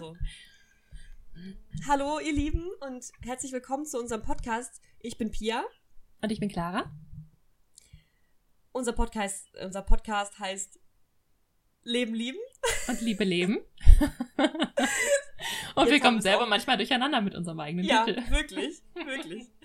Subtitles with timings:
[0.00, 0.16] Also.
[1.86, 4.80] Hallo, ihr Lieben, und herzlich willkommen zu unserem Podcast.
[4.98, 5.62] Ich bin Pia.
[6.22, 6.90] Und ich bin Clara.
[8.72, 10.80] Unser Podcast, unser Podcast heißt
[11.82, 12.38] Leben lieben.
[12.88, 13.58] Und Liebe leben.
[15.74, 16.48] und Jetzt wir kommen selber auch.
[16.48, 18.20] manchmal durcheinander mit unserem eigenen ja, Titel.
[18.20, 19.48] Ja, wirklich, wirklich.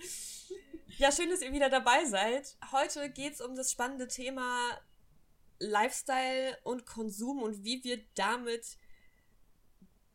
[0.98, 2.56] Ja, schön, dass ihr wieder dabei seid.
[2.72, 4.70] Heute geht es um das spannende Thema
[5.58, 8.78] Lifestyle und Konsum und wie wir damit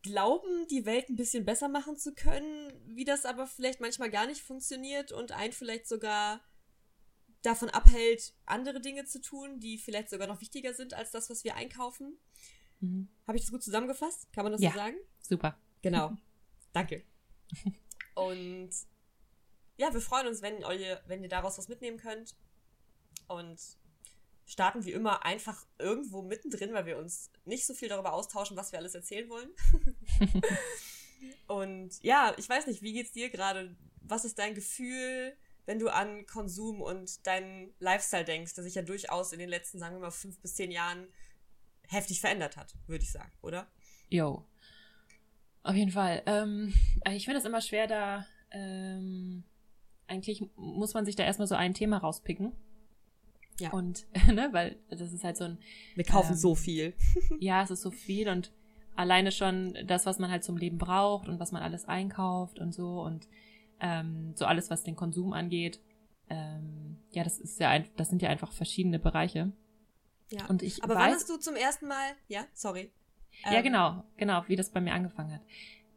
[0.02, 4.26] glauben, die Welt ein bisschen besser machen zu können, wie das aber vielleicht manchmal gar
[4.26, 6.42] nicht funktioniert und einen vielleicht sogar
[7.42, 11.44] davon abhält, andere Dinge zu tun, die vielleicht sogar noch wichtiger sind als das, was
[11.44, 12.18] wir einkaufen.
[12.80, 13.10] Mhm.
[13.28, 14.32] Habe ich das gut zusammengefasst?
[14.34, 14.98] Kann man das ja, so sagen?
[15.22, 15.58] Super.
[15.82, 16.16] Genau.
[16.74, 17.04] Danke.
[18.16, 18.70] Und
[19.78, 22.36] ja, wir freuen uns, wenn ihr, wenn ihr daraus was mitnehmen könnt.
[23.28, 23.60] Und
[24.52, 28.74] starten wie immer einfach irgendwo mittendrin, weil wir uns nicht so viel darüber austauschen, was
[28.74, 29.50] wir alles erzählen wollen.
[31.48, 33.78] und ja, ich weiß nicht, wie geht's dir gerade?
[34.02, 38.82] Was ist dein Gefühl, wenn du an Konsum und deinen Lifestyle denkst, der sich ja
[38.82, 41.08] durchaus in den letzten, sagen wir mal, fünf bis zehn Jahren
[41.88, 43.72] heftig verändert hat, würde ich sagen, oder?
[44.10, 44.46] Jo.
[45.64, 46.24] Auf jeden Fall.
[46.26, 46.74] Ähm,
[47.10, 49.46] ich finde es immer schwer, da ähm,
[50.08, 52.54] eigentlich muss man sich da erstmal so ein Thema rauspicken
[53.62, 53.72] ja.
[53.72, 55.58] Und, ne, weil das ist halt so ein.
[55.96, 56.94] Wir kaufen ähm, so viel.
[57.40, 58.52] ja, es ist so viel und
[58.96, 62.74] alleine schon das, was man halt zum Leben braucht und was man alles einkauft und
[62.74, 63.28] so und
[63.80, 65.80] ähm, so alles, was den Konsum angeht.
[66.30, 69.52] Ähm, ja, das ist ja ein, das sind ja einfach verschiedene Bereiche.
[70.30, 70.46] Ja.
[70.48, 72.92] Und ich Aber weiß, wann hast du zum ersten Mal, ja, sorry.
[73.44, 75.42] ja, ähm, genau, genau, wie das bei mir angefangen hat.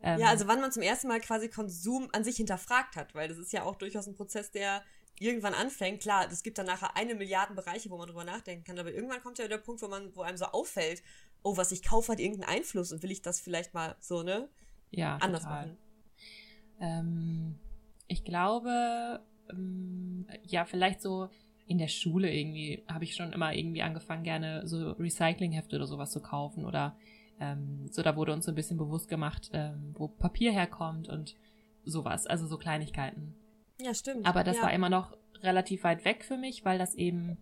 [0.02, 3.28] Ähm, ja, also wann man zum ersten Mal quasi Konsum an sich hinterfragt hat, weil
[3.28, 4.82] das ist ja auch durchaus ein Prozess, der
[5.18, 8.78] irgendwann anfängt, klar, es gibt dann nachher eine Milliarden Bereiche, wo man drüber nachdenken kann,
[8.78, 11.02] aber irgendwann kommt ja der Punkt, wo man, wo einem so auffällt,
[11.42, 14.48] oh, was ich kaufe, hat irgendeinen Einfluss und will ich das vielleicht mal so, ne?
[14.90, 15.66] Ja, anders total.
[15.66, 15.78] machen.
[16.80, 17.58] Ähm,
[18.08, 21.28] ich glaube, ähm, ja, vielleicht so
[21.66, 26.10] in der Schule irgendwie habe ich schon immer irgendwie angefangen, gerne so Recyclinghefte oder sowas
[26.10, 26.96] zu kaufen oder
[27.40, 31.36] ähm, so, da wurde uns so ein bisschen bewusst gemacht, ähm, wo Papier herkommt und
[31.84, 33.34] sowas, also so Kleinigkeiten.
[33.80, 34.26] Ja, stimmt.
[34.26, 34.62] Aber das ja.
[34.62, 37.38] war immer noch relativ weit weg für mich, weil das eben,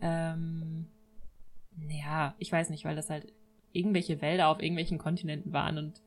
[0.00, 0.86] ähm,
[1.88, 3.32] ja, ich weiß nicht, weil das halt
[3.72, 6.00] irgendwelche Wälder auf irgendwelchen Kontinenten waren und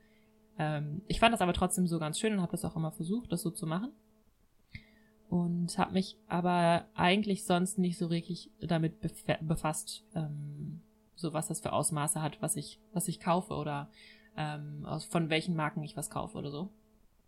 [0.60, 3.32] ähm, ich fand das aber trotzdem so ganz schön und habe das auch immer versucht,
[3.32, 3.92] das so zu machen.
[5.30, 8.96] Und habe mich aber eigentlich sonst nicht so richtig damit
[9.42, 10.82] befasst, ähm,
[11.16, 13.92] so was das für Ausmaße hat, was ich, was ich kaufe oder
[14.38, 16.70] ähm, aus, von welchen Marken ich was kaufe oder so.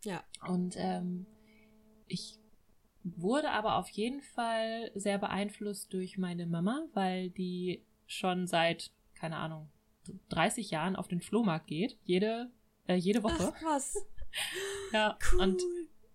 [0.05, 0.23] Ja.
[0.47, 1.25] Und ähm,
[2.09, 2.39] ich
[3.03, 9.37] wurde aber auf jeden Fall sehr beeinflusst durch meine Mama, weil die schon seit, keine
[9.37, 9.69] Ahnung,
[10.29, 11.97] 30 Jahren auf den Flohmarkt geht.
[12.03, 12.51] Jede,
[12.87, 13.53] äh, jede Woche.
[13.55, 14.05] Ach, was?
[14.93, 15.41] ja, cool.
[15.41, 15.61] und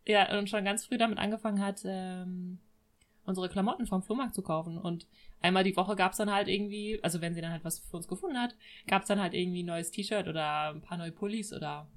[0.06, 2.58] ja, und schon ganz früh damit angefangen hat, ähm,
[3.24, 4.76] unsere Klamotten vom Flohmarkt zu kaufen.
[4.76, 5.06] Und
[5.40, 8.08] einmal die Woche gab's dann halt irgendwie, also wenn sie dann halt was für uns
[8.08, 8.54] gefunden hat,
[8.86, 11.88] gab's dann halt irgendwie ein neues T-Shirt oder ein paar neue Pullis oder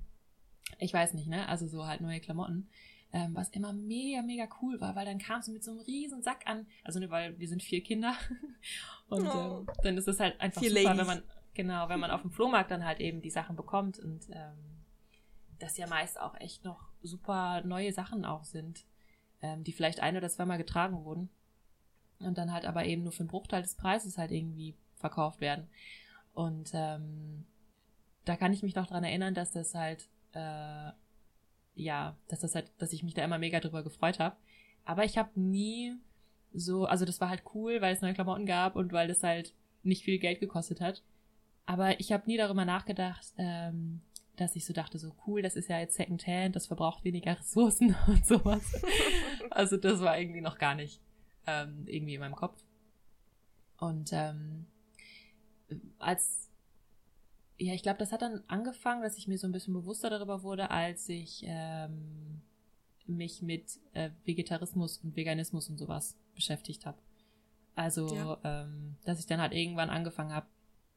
[0.79, 1.47] ich weiß nicht, ne?
[1.49, 2.69] Also so halt neue Klamotten
[3.13, 6.21] ähm, was immer mega, mega cool war, weil dann kam sie mit so einem riesen
[6.21, 8.13] Sack an, also ne, weil wir sind vier Kinder
[9.09, 9.59] und oh.
[9.59, 10.99] ähm, dann ist es halt einfach vier super, Ladies.
[10.99, 11.23] wenn man,
[11.53, 14.57] genau, wenn man auf dem Flohmarkt dann halt eben die Sachen bekommt und ähm,
[15.59, 18.85] das ja meist auch echt noch super neue Sachen auch sind,
[19.41, 21.29] ähm, die vielleicht ein oder zweimal getragen wurden
[22.19, 25.69] und dann halt aber eben nur für einen Bruchteil des Preises halt irgendwie verkauft werden.
[26.33, 27.45] Und ähm,
[28.25, 30.91] da kann ich mich noch dran erinnern, dass das halt äh,
[31.77, 34.35] ja, dass das halt, dass ich mich da immer mega drüber gefreut habe.
[34.85, 35.95] Aber ich habe nie
[36.53, 39.53] so, also das war halt cool, weil es neue Klamotten gab und weil das halt
[39.83, 41.03] nicht viel Geld gekostet hat.
[41.65, 44.01] Aber ich habe nie darüber nachgedacht, ähm,
[44.37, 47.95] dass ich so dachte, so cool, das ist ja jetzt Secondhand, das verbraucht weniger Ressourcen
[48.07, 48.63] und sowas.
[49.49, 51.01] also das war irgendwie noch gar nicht
[51.45, 52.63] ähm, irgendwie in meinem Kopf.
[53.79, 54.65] Und ähm,
[55.99, 56.46] als
[57.57, 60.43] ja, ich glaube, das hat dann angefangen, dass ich mir so ein bisschen bewusster darüber
[60.43, 62.41] wurde, als ich ähm,
[63.07, 66.99] mich mit äh, Vegetarismus und Veganismus und sowas beschäftigt habe.
[67.75, 68.37] Also, ja.
[68.43, 70.47] ähm, dass ich dann halt irgendwann angefangen habe,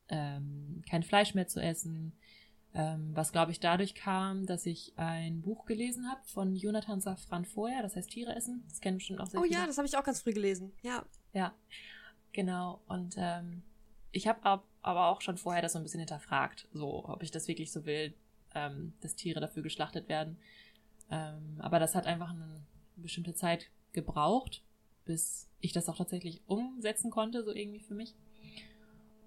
[0.08, 2.12] ähm, kein Fleisch mehr zu essen.
[2.72, 7.44] Ähm, was, glaube ich, dadurch kam, dass ich ein Buch gelesen habe von Jonathan Safran
[7.44, 8.64] vorher, das heißt Tiere essen.
[8.68, 9.56] Das kennen bestimmt auch sehr Oh viele.
[9.56, 10.72] ja, das habe ich auch ganz früh gelesen.
[10.82, 11.04] Ja.
[11.32, 11.52] Ja,
[12.32, 12.80] genau.
[12.86, 13.62] Und ähm,
[14.12, 17.48] ich habe aber auch schon vorher das so ein bisschen hinterfragt, so ob ich das
[17.48, 18.14] wirklich so will,
[18.54, 20.38] ähm, dass Tiere dafür geschlachtet werden.
[21.10, 22.62] Ähm, aber das hat einfach eine
[22.96, 24.62] bestimmte Zeit gebraucht,
[25.04, 28.14] bis ich das auch tatsächlich umsetzen konnte, so irgendwie für mich.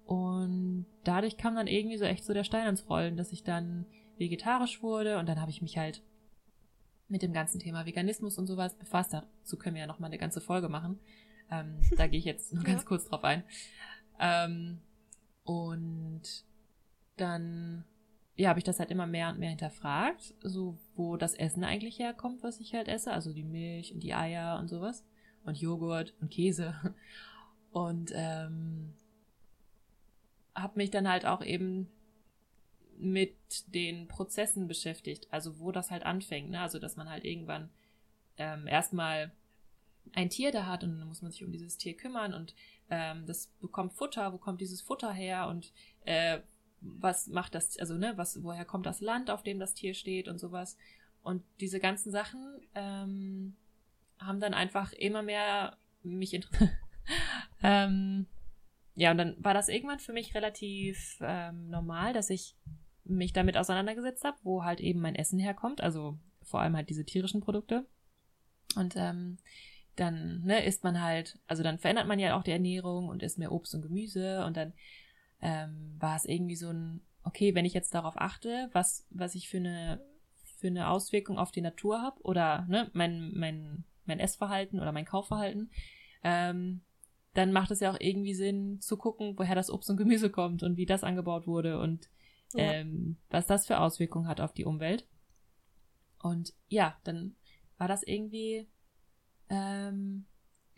[0.06, 3.86] Und dadurch kam dann irgendwie so echt so der Stein ans Rollen, dass ich dann
[4.18, 6.02] vegetarisch wurde und dann habe ich mich halt
[7.08, 9.12] mit dem ganzen Thema Veganismus und sowas befasst.
[9.12, 10.98] Dazu können wir ja nochmal eine ganze Folge machen.
[11.50, 12.88] Ähm, da gehe ich jetzt nur ganz ja.
[12.88, 13.44] kurz drauf ein.
[14.18, 14.80] Ähm,
[15.44, 16.44] und
[17.16, 17.84] dann
[18.36, 21.98] ja, habe ich das halt immer mehr und mehr hinterfragt, so wo das Essen eigentlich
[21.98, 25.04] herkommt, was ich halt esse, also die Milch und die Eier und sowas
[25.44, 26.74] und Joghurt und Käse
[27.70, 28.94] und ähm,
[30.54, 31.88] habe mich dann halt auch eben
[32.96, 33.36] mit
[33.72, 36.60] den Prozessen beschäftigt, also wo das halt anfängt, ne?
[36.60, 37.70] also dass man halt irgendwann
[38.36, 39.32] ähm, erstmal
[40.12, 42.54] ein Tier da hat und dann muss man sich um dieses Tier kümmern und
[42.90, 45.72] ähm, das bekommt Futter, wo kommt dieses Futter her und
[46.04, 46.40] äh,
[46.80, 50.28] was macht das, also ne, was, woher kommt das Land, auf dem das Tier steht
[50.28, 50.76] und sowas.
[51.22, 53.56] Und diese ganzen Sachen ähm,
[54.18, 56.70] haben dann einfach immer mehr mich interessiert.
[57.62, 58.26] ähm,
[58.94, 62.54] ja, und dann war das irgendwann für mich relativ ähm, normal, dass ich
[63.04, 67.04] mich damit auseinandergesetzt habe, wo halt eben mein Essen herkommt, also vor allem halt diese
[67.04, 67.86] tierischen Produkte.
[68.76, 69.38] Und ähm,
[69.96, 73.38] dann ne, isst man halt, also dann verändert man ja auch die Ernährung und isst
[73.38, 74.72] mehr Obst und Gemüse und dann
[75.40, 79.48] ähm, war es irgendwie so ein, okay, wenn ich jetzt darauf achte, was, was ich
[79.48, 80.00] für eine,
[80.58, 85.04] für eine Auswirkung auf die Natur habe oder ne, mein, mein, mein Essverhalten oder mein
[85.04, 85.70] Kaufverhalten,
[86.22, 86.82] ähm,
[87.34, 90.62] dann macht es ja auch irgendwie Sinn zu gucken, woher das Obst und Gemüse kommt
[90.62, 92.08] und wie das angebaut wurde und
[92.54, 92.72] ja.
[92.72, 95.06] ähm, was das für Auswirkungen hat auf die Umwelt.
[96.22, 97.34] Und ja, dann
[97.76, 98.68] war das irgendwie
[99.48, 100.26] ähm,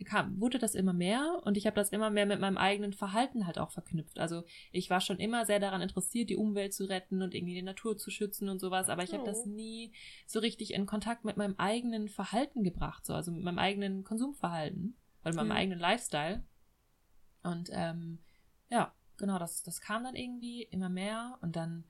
[0.05, 3.47] kam, wurde das immer mehr und ich habe das immer mehr mit meinem eigenen Verhalten
[3.47, 4.19] halt auch verknüpft.
[4.19, 7.63] Also ich war schon immer sehr daran interessiert, die Umwelt zu retten und irgendwie die
[7.63, 9.49] Natur zu schützen und sowas, aber ich habe das oh.
[9.49, 9.93] nie
[10.27, 14.97] so richtig in Kontakt mit meinem eigenen Verhalten gebracht, so also mit meinem eigenen Konsumverhalten
[15.25, 15.53] oder meinem mhm.
[15.53, 16.45] eigenen Lifestyle.
[17.43, 18.19] Und ähm,
[18.69, 21.85] ja, genau, das, das kam dann irgendwie immer mehr und dann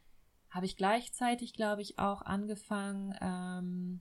[0.50, 4.00] habe ich gleichzeitig, glaube ich, auch angefangen, ähm,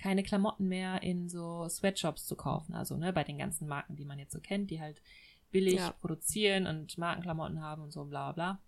[0.00, 2.74] keine Klamotten mehr in so Sweatshops zu kaufen.
[2.74, 5.02] Also ne, bei den ganzen Marken, die man jetzt so kennt, die halt
[5.50, 5.92] billig ja.
[5.92, 8.58] produzieren und Markenklamotten haben und so bla bla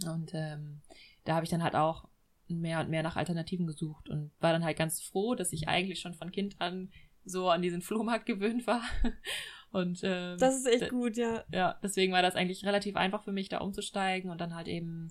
[0.00, 0.12] bla.
[0.12, 0.80] Und ähm,
[1.24, 2.08] da habe ich dann halt auch
[2.48, 6.00] mehr und mehr nach Alternativen gesucht und war dann halt ganz froh, dass ich eigentlich
[6.00, 6.90] schon von Kind an
[7.24, 8.82] so an diesen Flohmarkt gewöhnt war.
[9.70, 11.44] Und ähm, das ist echt gut, ja.
[11.50, 15.08] Ja, deswegen war das eigentlich relativ einfach für mich, da umzusteigen und dann halt eben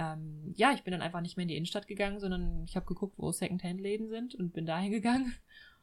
[0.00, 2.86] ähm, ja, ich bin dann einfach nicht mehr in die Innenstadt gegangen, sondern ich habe
[2.86, 5.34] geguckt, wo Secondhand-Läden sind und bin dahin gegangen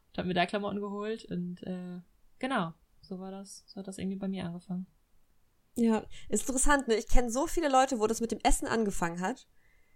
[0.09, 2.01] und habe mir da Klamotten geholt und äh,
[2.39, 4.87] genau, so war das, so hat das irgendwie bei mir angefangen.
[5.75, 6.95] Ja, ist interessant, ne?
[6.95, 9.47] Ich kenne so viele Leute, wo das mit dem Essen angefangen hat.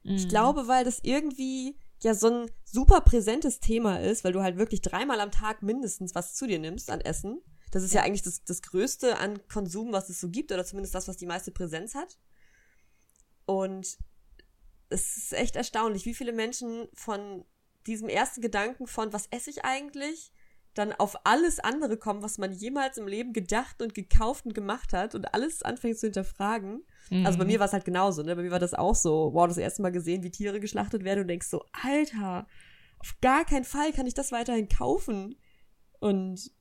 [0.03, 0.11] Mhm.
[0.11, 4.57] Ich glaube, weil das irgendwie ja so ein super präsentes Thema ist, weil du halt
[4.57, 7.41] wirklich dreimal am Tag mindestens was zu dir nimmst an Essen.
[7.71, 10.93] Das ist ja, eigentlich das, das Größte an Konsum, was es so gibt, oder zumindest
[10.93, 12.19] das, was die meiste Präsenz hat.
[13.45, 13.97] Und
[14.91, 17.45] es ist echt erstaunlich, wie viele Menschen von
[17.87, 20.31] diesem ersten Gedanken von, was esse ich eigentlich,
[20.73, 24.93] dann auf alles andere kommen, was man jemals im Leben gedacht und gekauft und gemacht
[24.93, 26.85] hat und alles anfängt zu hinterfragen.
[27.09, 27.25] Mhm.
[27.25, 28.35] Also bei mir war es halt genauso, ne?
[28.35, 31.21] Bei mir war das auch so, wow, das erste Mal gesehen, wie Tiere geschlachtet werden
[31.21, 32.47] und denkst so, Alter,
[32.99, 35.35] auf gar keinen Fall kann ich das weiterhin kaufen.
[35.99, 36.51] Und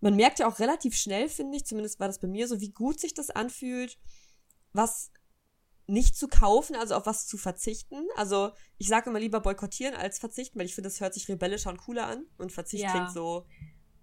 [0.00, 2.70] man merkt ja auch relativ schnell, finde ich, zumindest war das bei mir so, wie
[2.70, 3.98] gut sich das anfühlt,
[4.72, 5.10] was
[5.86, 8.06] nicht zu kaufen, also auf was zu verzichten.
[8.16, 11.70] Also ich sage immer lieber boykottieren als verzichten, weil ich finde, das hört sich rebellischer
[11.70, 12.26] und cooler an.
[12.38, 12.90] Und Verzicht ja.
[12.90, 13.46] klingt so,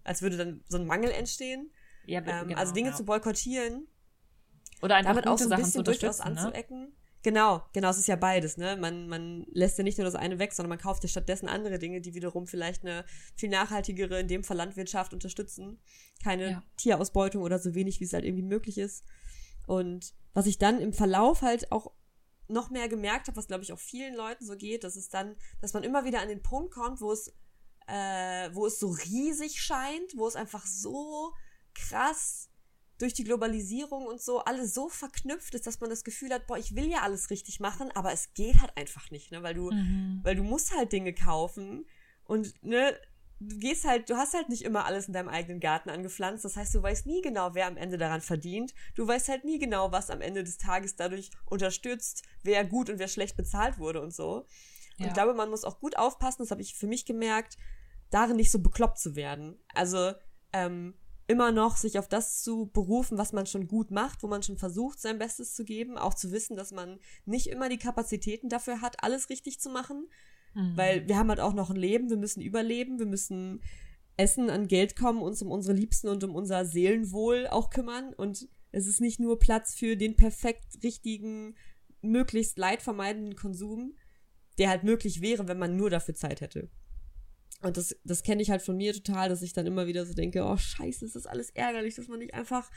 [0.03, 1.71] als würde dann so ein Mangel entstehen.
[2.05, 2.95] Ja, ähm, genau, also Dinge ja.
[2.95, 3.87] zu boykottieren.
[4.81, 6.25] Oder einfach damit auch so ein Sachen bisschen durchaus ne?
[6.25, 6.93] anzuecken.
[7.23, 8.75] Genau, genau, es ist ja beides, ne?
[8.75, 11.79] Man, man lässt ja nicht nur das eine weg, sondern man kauft ja stattdessen andere
[11.79, 13.05] Dinge, die wiederum vielleicht eine
[13.37, 15.79] viel nachhaltigere, in dem Fall Landwirtschaft unterstützen.
[16.21, 16.63] Keine ja.
[16.75, 19.05] Tierausbeutung oder so wenig, wie es halt irgendwie möglich ist.
[19.65, 21.91] Und was ich dann im Verlauf halt auch
[22.47, 25.35] noch mehr gemerkt habe, was glaube ich auch vielen Leuten so geht, dass es dann,
[25.61, 27.29] dass man immer wieder an den Punkt kommt, wo es,
[27.87, 31.33] äh, wo es so riesig scheint, wo es einfach so
[31.73, 32.49] krass
[32.99, 36.57] durch die Globalisierung und so alles so verknüpft ist, dass man das Gefühl hat, boah,
[36.57, 39.71] ich will ja alles richtig machen, aber es geht halt einfach nicht, ne, weil du,
[39.71, 40.19] mhm.
[40.23, 41.85] weil du musst halt Dinge kaufen
[42.25, 42.95] und ne,
[43.47, 46.45] du gehst halt, du hast halt nicht immer alles in deinem eigenen Garten angepflanzt.
[46.45, 48.73] Das heißt, du weißt nie genau, wer am Ende daran verdient.
[48.95, 52.99] Du weißt halt nie genau, was am Ende des Tages dadurch unterstützt, wer gut und
[52.99, 54.45] wer schlecht bezahlt wurde und so.
[54.99, 57.57] Und ich glaube, man muss auch gut aufpassen, das habe ich für mich gemerkt,
[58.09, 59.59] darin nicht so bekloppt zu werden.
[59.73, 60.13] Also
[60.53, 60.93] ähm,
[61.27, 64.57] immer noch sich auf das zu berufen, was man schon gut macht, wo man schon
[64.57, 68.81] versucht, sein Bestes zu geben, auch zu wissen, dass man nicht immer die Kapazitäten dafür
[68.81, 70.07] hat, alles richtig zu machen,
[70.53, 70.77] Mhm.
[70.77, 73.61] Weil wir haben halt auch noch ein Leben, wir müssen überleben, wir müssen
[74.17, 78.13] Essen, an Geld kommen, uns um unsere Liebsten und um unser Seelenwohl auch kümmern.
[78.13, 81.55] Und es ist nicht nur Platz für den perfekt richtigen
[82.01, 83.93] möglichst leidvermeidenden Konsum,
[84.57, 86.69] der halt möglich wäre, wenn man nur dafür Zeit hätte.
[87.61, 90.13] Und das, das kenne ich halt von mir total, dass ich dann immer wieder so
[90.13, 92.69] denke, oh scheiße, ist das alles ärgerlich, dass man nicht einfach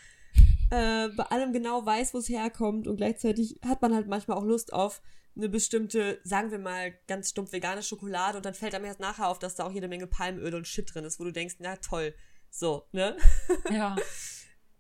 [0.70, 4.44] äh, bei allem genau weiß, wo es herkommt und gleichzeitig hat man halt manchmal auch
[4.44, 5.02] Lust auf
[5.36, 9.28] eine bestimmte, sagen wir mal, ganz stumpf vegane Schokolade und dann fällt einem erst nachher
[9.28, 11.76] auf, dass da auch jede Menge Palmöl und Shit drin ist, wo du denkst, na
[11.76, 12.14] toll,
[12.50, 13.16] so, ne?
[13.70, 13.96] Ja.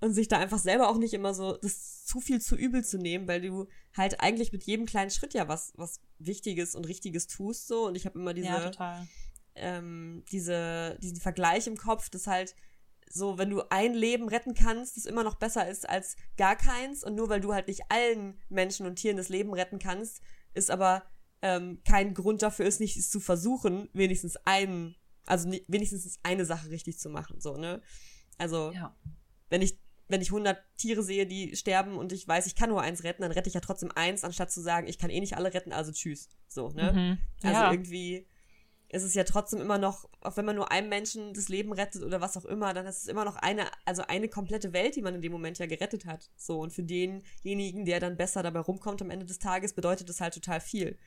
[0.00, 2.98] und sich da einfach selber auch nicht immer so das zu viel zu übel zu
[2.98, 7.26] nehmen, weil du halt eigentlich mit jedem kleinen Schritt ja was, was Wichtiges und Richtiges
[7.26, 7.86] tust, so.
[7.86, 9.06] Und ich habe immer diese, ja,
[9.56, 12.54] ähm, diese, diesen Vergleich im Kopf, dass halt
[13.08, 17.04] so, wenn du ein Leben retten kannst, das immer noch besser ist als gar keins.
[17.04, 20.20] Und nur weil du halt nicht allen Menschen und Tieren das Leben retten kannst,
[20.56, 21.04] ist aber
[21.42, 24.96] ähm, kein Grund dafür ist, nicht zu versuchen, wenigstens einen,
[25.26, 27.82] also wenigstens eine Sache richtig zu machen, so, ne?
[28.38, 28.96] Also, ja.
[29.48, 32.80] wenn ich wenn ich 100 Tiere sehe, die sterben und ich weiß, ich kann nur
[32.80, 35.36] eins retten, dann rette ich ja trotzdem eins, anstatt zu sagen, ich kann eh nicht
[35.36, 36.28] alle retten, also tschüss.
[36.46, 36.92] So, ne?
[36.92, 37.18] Mhm.
[37.42, 37.72] Also ja.
[37.72, 38.28] irgendwie
[38.88, 42.02] ist es ja trotzdem immer noch, auch wenn man nur einem Menschen das Leben rettet
[42.02, 45.02] oder was auch immer, dann ist es immer noch eine, also eine komplette Welt, die
[45.02, 46.30] man in dem Moment ja gerettet hat.
[46.36, 50.20] So, und für denjenigen, der dann besser dabei rumkommt am Ende des Tages, bedeutet das
[50.20, 50.98] halt total viel.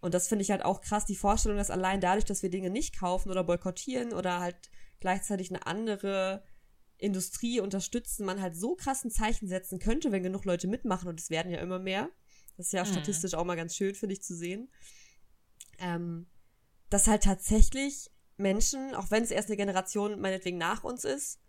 [0.00, 2.70] Und das finde ich halt auch krass, die Vorstellung, dass allein dadurch, dass wir Dinge
[2.70, 6.44] nicht kaufen oder boykottieren oder halt gleichzeitig eine andere
[6.98, 11.30] Industrie unterstützen, man halt so krassen Zeichen setzen könnte, wenn genug Leute mitmachen und es
[11.30, 12.10] werden ja immer mehr.
[12.56, 12.88] Das ist ja mhm.
[12.88, 14.68] statistisch auch mal ganz schön, finde ich, zu sehen.
[15.78, 16.26] Ähm,
[16.90, 21.40] dass halt tatsächlich Menschen, auch wenn es erst eine Generation meinetwegen nach uns ist,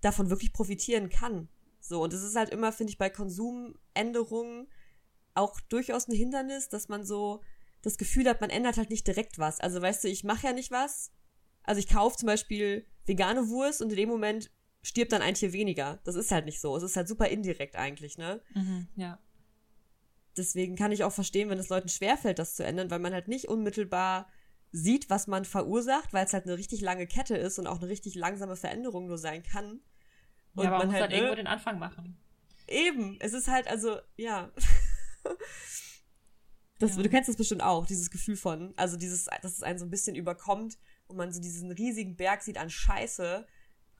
[0.00, 1.48] davon wirklich profitieren kann.
[1.80, 4.68] So, und es ist halt immer, finde ich, bei Konsumänderungen
[5.34, 7.42] auch durchaus ein Hindernis, dass man so
[7.82, 9.60] das Gefühl hat, man ändert halt nicht direkt was.
[9.60, 11.12] Also weißt du, ich mache ja nicht was.
[11.62, 14.50] Also ich kaufe zum Beispiel vegane Wurst und in dem Moment
[14.82, 16.00] stirbt dann ein Tier weniger.
[16.04, 16.76] Das ist halt nicht so.
[16.76, 18.40] Es ist halt super indirekt eigentlich, ne?
[18.54, 19.18] Mhm, ja.
[20.36, 23.28] Deswegen kann ich auch verstehen, wenn es Leuten schwerfällt, das zu ändern, weil man halt
[23.28, 24.28] nicht unmittelbar
[24.76, 27.88] sieht, was man verursacht, weil es halt eine richtig lange Kette ist und auch eine
[27.88, 29.80] richtig langsame Veränderung nur sein kann.
[30.56, 32.16] Und ja, aber man, muss halt, halt irgendwo ne den Anfang machen.
[32.66, 34.50] Eben, es ist halt, also, ja.
[36.80, 37.02] das, ja.
[37.04, 39.90] Du kennst das bestimmt auch, dieses Gefühl von, also dieses, dass es einen so ein
[39.90, 40.76] bisschen überkommt
[41.06, 43.46] und man so diesen riesigen Berg sieht an Scheiße,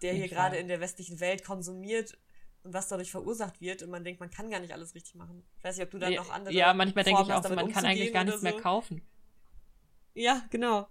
[0.03, 2.19] der hier gerade in der westlichen Welt konsumiert
[2.65, 5.45] und was dadurch verursacht wird und man denkt, man kann gar nicht alles richtig machen.
[5.57, 6.53] Ich weiß nicht, ob du dann noch andere.
[6.53, 8.45] Ja, manchmal denke ich auch, man kann eigentlich gar nichts so.
[8.45, 9.03] mehr kaufen.
[10.15, 10.89] Ja, genau.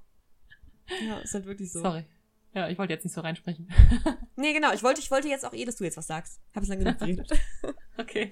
[1.05, 1.81] Ja, ist halt wirklich so.
[1.81, 2.05] Sorry.
[2.53, 3.67] Ja, ich wollte jetzt nicht so reinsprechen.
[4.35, 4.73] nee, genau.
[4.73, 6.39] Ich wollte, ich wollte jetzt auch eh, dass du jetzt was sagst.
[6.53, 7.31] Habe es lange genug geredet.
[7.97, 8.29] okay.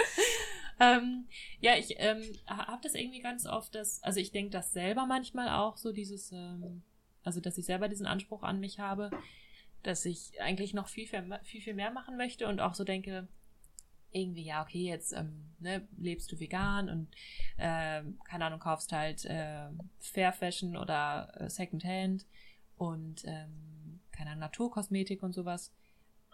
[0.79, 1.27] Ähm,
[1.59, 5.49] ja, ich ähm, habe das irgendwie ganz oft, dass, also ich denke das selber manchmal
[5.49, 6.83] auch so dieses, ähm,
[7.23, 9.11] also dass ich selber diesen Anspruch an mich habe,
[9.83, 13.27] dass ich eigentlich noch viel, viel, viel, viel mehr machen möchte und auch so denke,
[14.11, 17.07] irgendwie, ja, okay, jetzt ähm, ne, lebst du vegan und
[17.57, 22.25] äh, keine Ahnung, kaufst halt äh, Fair Fashion oder äh, Secondhand
[22.77, 25.71] und ähm, keine Ahnung, Naturkosmetik und sowas.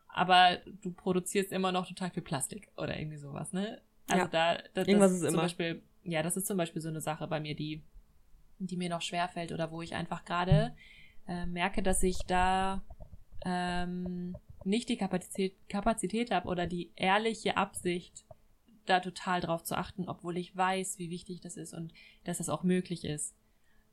[0.08, 3.82] Aber du produzierst immer noch total viel Plastik oder irgendwie sowas, ne?
[4.08, 5.44] Also ja, da, da irgendwas ist zum immer.
[5.44, 7.84] Beispiel, ja, das ist zum Beispiel so eine Sache bei mir, die,
[8.60, 10.74] die mir noch schwerfällt oder wo ich einfach gerade
[11.28, 12.82] äh, merke, dass ich da
[13.46, 14.36] ähm,
[14.68, 18.26] nicht die Kapazität, Kapazität habe oder die ehrliche Absicht,
[18.86, 21.94] da total drauf zu achten, obwohl ich weiß, wie wichtig das ist und
[22.24, 23.36] dass das auch möglich ist.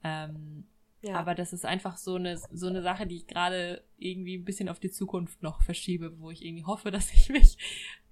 [0.03, 0.67] Ähm,
[1.03, 1.17] ja.
[1.17, 4.69] Aber das ist einfach so eine, so eine Sache, die ich gerade irgendwie ein bisschen
[4.69, 7.59] auf die Zukunft noch verschiebe, wo ich irgendwie hoffe, dass ich mich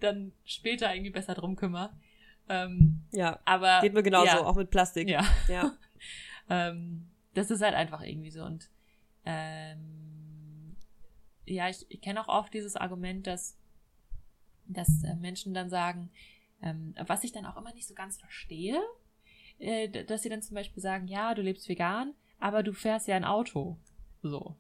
[0.01, 1.91] dann später irgendwie besser drum kümmere.
[2.49, 5.09] Ähm, ja, aber geht mir genauso, ja, auch mit Plastik.
[5.09, 5.25] Ja.
[5.49, 5.73] ja.
[6.51, 8.69] ähm, das ist halt einfach irgendwie so und
[9.25, 10.12] ähm,
[11.53, 13.59] ja, ich, ich kenne auch oft dieses Argument, dass,
[14.67, 16.11] dass äh, Menschen dann sagen,
[16.63, 18.81] ähm, was ich dann auch immer nicht so ganz verstehe,
[19.59, 23.17] äh, dass sie dann zum Beispiel sagen, ja, du lebst vegan, aber du fährst ja
[23.17, 23.79] ein Auto.
[24.23, 24.57] So.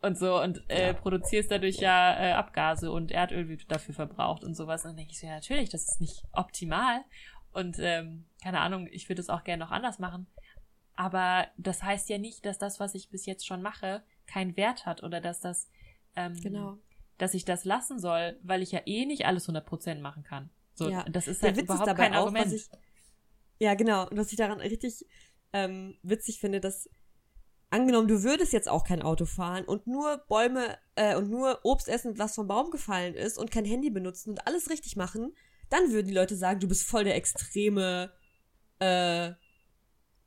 [0.00, 0.92] Und so, und äh, ja.
[0.92, 4.84] produzierst dadurch ja äh, Abgase und Erdöl wie du dafür verbraucht und sowas.
[4.84, 7.02] Und dann denke ich so, ja, natürlich, das ist nicht optimal.
[7.52, 10.26] Und ähm, keine Ahnung, ich würde es auch gerne noch anders machen.
[10.94, 14.86] Aber das heißt ja nicht, dass das, was ich bis jetzt schon mache, keinen Wert
[14.86, 15.68] hat oder dass das,
[16.16, 16.78] ähm, genau.
[17.18, 20.50] dass ich das lassen soll, weil ich ja eh nicht alles 100% machen kann.
[20.74, 21.04] So, ja.
[21.04, 22.52] das ist halt überhaupt ist kein auch, Argument.
[22.52, 22.68] Ich,
[23.58, 24.08] ja, genau.
[24.08, 25.06] Und was ich daran richtig
[25.52, 26.88] ähm, witzig finde, dass
[27.70, 31.88] angenommen, du würdest jetzt auch kein Auto fahren und nur Bäume äh, und nur Obst
[31.88, 35.34] essen, was vom Baum gefallen ist und kein Handy benutzen und alles richtig machen,
[35.70, 38.12] dann würden die Leute sagen, du bist voll der extreme
[38.78, 39.32] äh,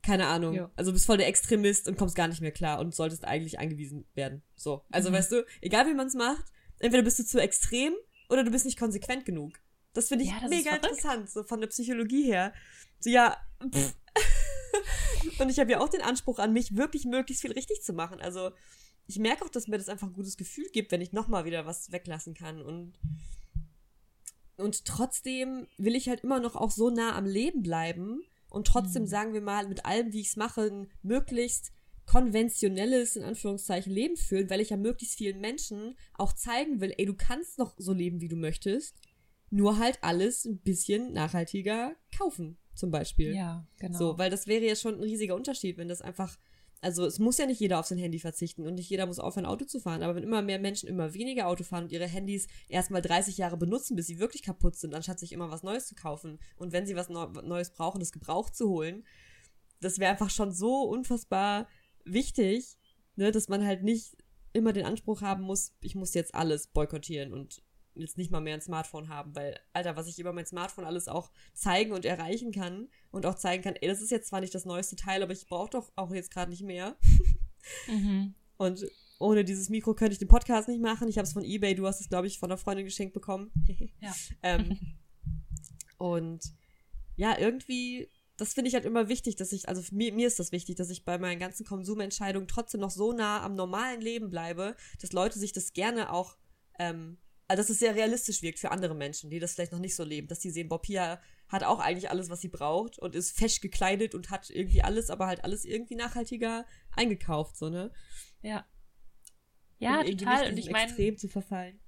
[0.02, 0.54] keine Ahnung.
[0.54, 0.70] Ja.
[0.76, 4.06] Also bist voll der Extremist und kommst gar nicht mehr klar und solltest eigentlich eingewiesen
[4.14, 4.42] werden.
[4.56, 4.84] So.
[4.90, 5.14] Also mhm.
[5.14, 6.44] weißt du, egal wie man es macht,
[6.78, 7.94] entweder bist du zu extrem
[8.28, 9.58] oder du bist nicht konsequent genug.
[9.92, 12.52] Das finde ich ja, mega interessant, so von der Psychologie her.
[13.00, 13.94] So, ja, pff.
[15.40, 18.20] Und ich habe ja auch den Anspruch an mich, wirklich möglichst viel richtig zu machen.
[18.20, 18.50] Also,
[19.06, 21.66] ich merke auch, dass mir das einfach ein gutes Gefühl gibt, wenn ich nochmal wieder
[21.66, 22.60] was weglassen kann.
[22.60, 22.98] Und,
[24.56, 29.02] und trotzdem will ich halt immer noch auch so nah am Leben bleiben und trotzdem,
[29.02, 29.08] mhm.
[29.08, 31.72] sagen wir mal, mit allem, wie ich es mache, ein möglichst
[32.06, 37.04] konventionelles, in Anführungszeichen, Leben führen, weil ich ja möglichst vielen Menschen auch zeigen will, ey,
[37.04, 38.96] du kannst noch so leben, wie du möchtest,
[39.50, 43.34] nur halt alles ein bisschen nachhaltiger kaufen, zum Beispiel.
[43.34, 43.98] Ja, genau.
[43.98, 46.38] So, weil das wäre ja schon ein riesiger Unterschied, wenn das einfach
[46.80, 49.46] also es muss ja nicht jeder auf sein Handy verzichten und nicht jeder muss aufhören,
[49.46, 50.02] Auto zu fahren.
[50.02, 53.56] Aber wenn immer mehr Menschen immer weniger Auto fahren und ihre Handys erstmal 30 Jahre
[53.56, 56.86] benutzen, bis sie wirklich kaputt sind, anstatt sich immer was Neues zu kaufen und wenn
[56.86, 59.04] sie was Neues brauchen, das gebraucht zu holen,
[59.80, 61.68] das wäre einfach schon so unfassbar
[62.04, 62.78] wichtig,
[63.16, 64.16] ne, dass man halt nicht
[64.52, 67.62] immer den Anspruch haben muss, ich muss jetzt alles boykottieren und
[67.98, 71.08] jetzt nicht mal mehr ein Smartphone haben, weil, Alter, was ich über mein Smartphone alles
[71.08, 74.54] auch zeigen und erreichen kann und auch zeigen kann, ey, das ist jetzt zwar nicht
[74.54, 76.96] das neueste Teil, aber ich brauche doch auch jetzt gerade nicht mehr.
[77.88, 78.34] mhm.
[78.56, 78.86] Und
[79.18, 81.08] ohne dieses Mikro könnte ich den Podcast nicht machen.
[81.08, 83.50] Ich habe es von eBay, du hast es, glaube ich, von einer Freundin geschenkt bekommen.
[84.00, 84.14] ja.
[84.42, 84.78] ähm,
[85.98, 86.52] und
[87.16, 90.52] ja, irgendwie, das finde ich halt immer wichtig, dass ich, also mir, mir ist das
[90.52, 94.76] wichtig, dass ich bei meinen ganzen Konsumentscheidungen trotzdem noch so nah am normalen Leben bleibe,
[95.00, 96.36] dass Leute sich das gerne auch
[96.78, 99.96] ähm, also dass es sehr realistisch wirkt für andere Menschen, die das vielleicht noch nicht
[99.96, 103.14] so leben, dass die sehen, Bob Pia hat auch eigentlich alles, was sie braucht und
[103.14, 107.90] ist fesch gekleidet und hat irgendwie alles, aber halt alles irgendwie nachhaltiger eingekauft, so, ne?
[108.42, 108.66] Ja.
[109.78, 110.50] Ja, um total.
[110.50, 110.88] Und ich meine.
[110.88, 111.80] extrem zu verfallen.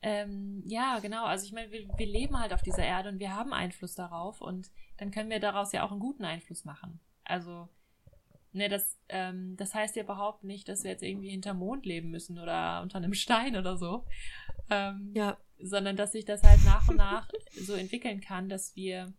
[0.00, 1.26] Ähm, ja, genau.
[1.26, 4.40] Also ich meine, wir, wir leben halt auf dieser Erde und wir haben Einfluss darauf
[4.40, 7.00] und dann können wir daraus ja auch einen guten Einfluss machen.
[7.24, 7.68] Also
[8.54, 12.10] Ne, das, ähm, das heißt ja überhaupt nicht, dass wir jetzt irgendwie hinterm Mond leben
[12.10, 14.04] müssen oder unter einem Stein oder so.
[14.68, 15.38] Ähm, ja.
[15.58, 19.14] Sondern dass sich das halt nach und nach so entwickeln kann, dass wir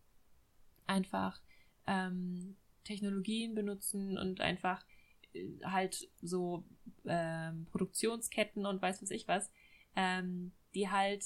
[0.85, 1.41] einfach
[1.87, 4.85] ähm, Technologien benutzen und einfach
[5.33, 6.63] äh, halt so
[7.05, 9.51] ähm, Produktionsketten und weiß was ich was,
[9.95, 11.23] ähm, die halt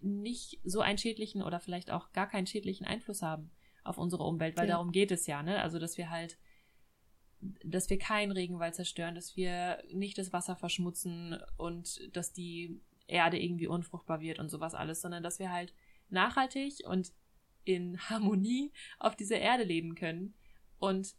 [0.00, 3.50] nicht so einen schädlichen oder vielleicht auch gar keinen schädlichen Einfluss haben
[3.82, 4.74] auf unsere Umwelt, weil ja.
[4.74, 5.60] darum geht es ja, ne?
[5.60, 6.38] Also dass wir halt
[7.64, 13.38] dass wir keinen Regenwald zerstören, dass wir nicht das Wasser verschmutzen und dass die Erde
[13.38, 15.74] irgendwie unfruchtbar wird und sowas alles, sondern dass wir halt
[16.08, 17.12] nachhaltig und
[17.64, 20.34] in Harmonie auf dieser Erde leben können
[20.78, 21.14] und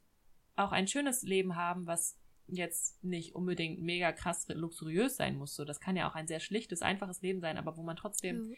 [0.55, 5.55] auch ein schönes Leben haben, was jetzt nicht unbedingt mega krass luxuriös sein muss.
[5.55, 8.49] So, das kann ja auch ein sehr schlichtes, einfaches Leben sein, aber wo man trotzdem
[8.49, 8.55] mhm.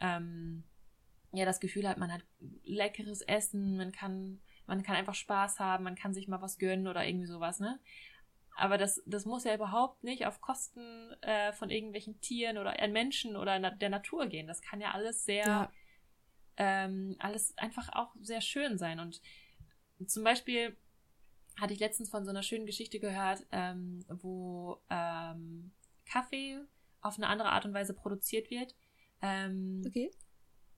[0.00, 0.64] ähm,
[1.32, 2.24] ja das Gefühl hat, man hat
[2.64, 6.86] leckeres Essen, man kann man kann einfach Spaß haben, man kann sich mal was gönnen
[6.86, 7.80] oder irgendwie sowas, ne?
[8.54, 13.36] Aber das, das muss ja überhaupt nicht auf Kosten äh, von irgendwelchen Tieren oder Menschen
[13.36, 14.48] oder na der Natur gehen.
[14.48, 15.72] Das kann ja alles sehr, ja.
[16.56, 18.98] Ähm, alles einfach auch sehr schön sein.
[18.98, 19.20] Und
[20.06, 20.76] zum Beispiel
[21.58, 25.70] hatte ich letztens von so einer schönen Geschichte gehört, ähm, wo ähm,
[26.04, 26.58] Kaffee
[27.00, 28.74] auf eine andere Art und Weise produziert wird.
[29.22, 30.10] Ähm, okay.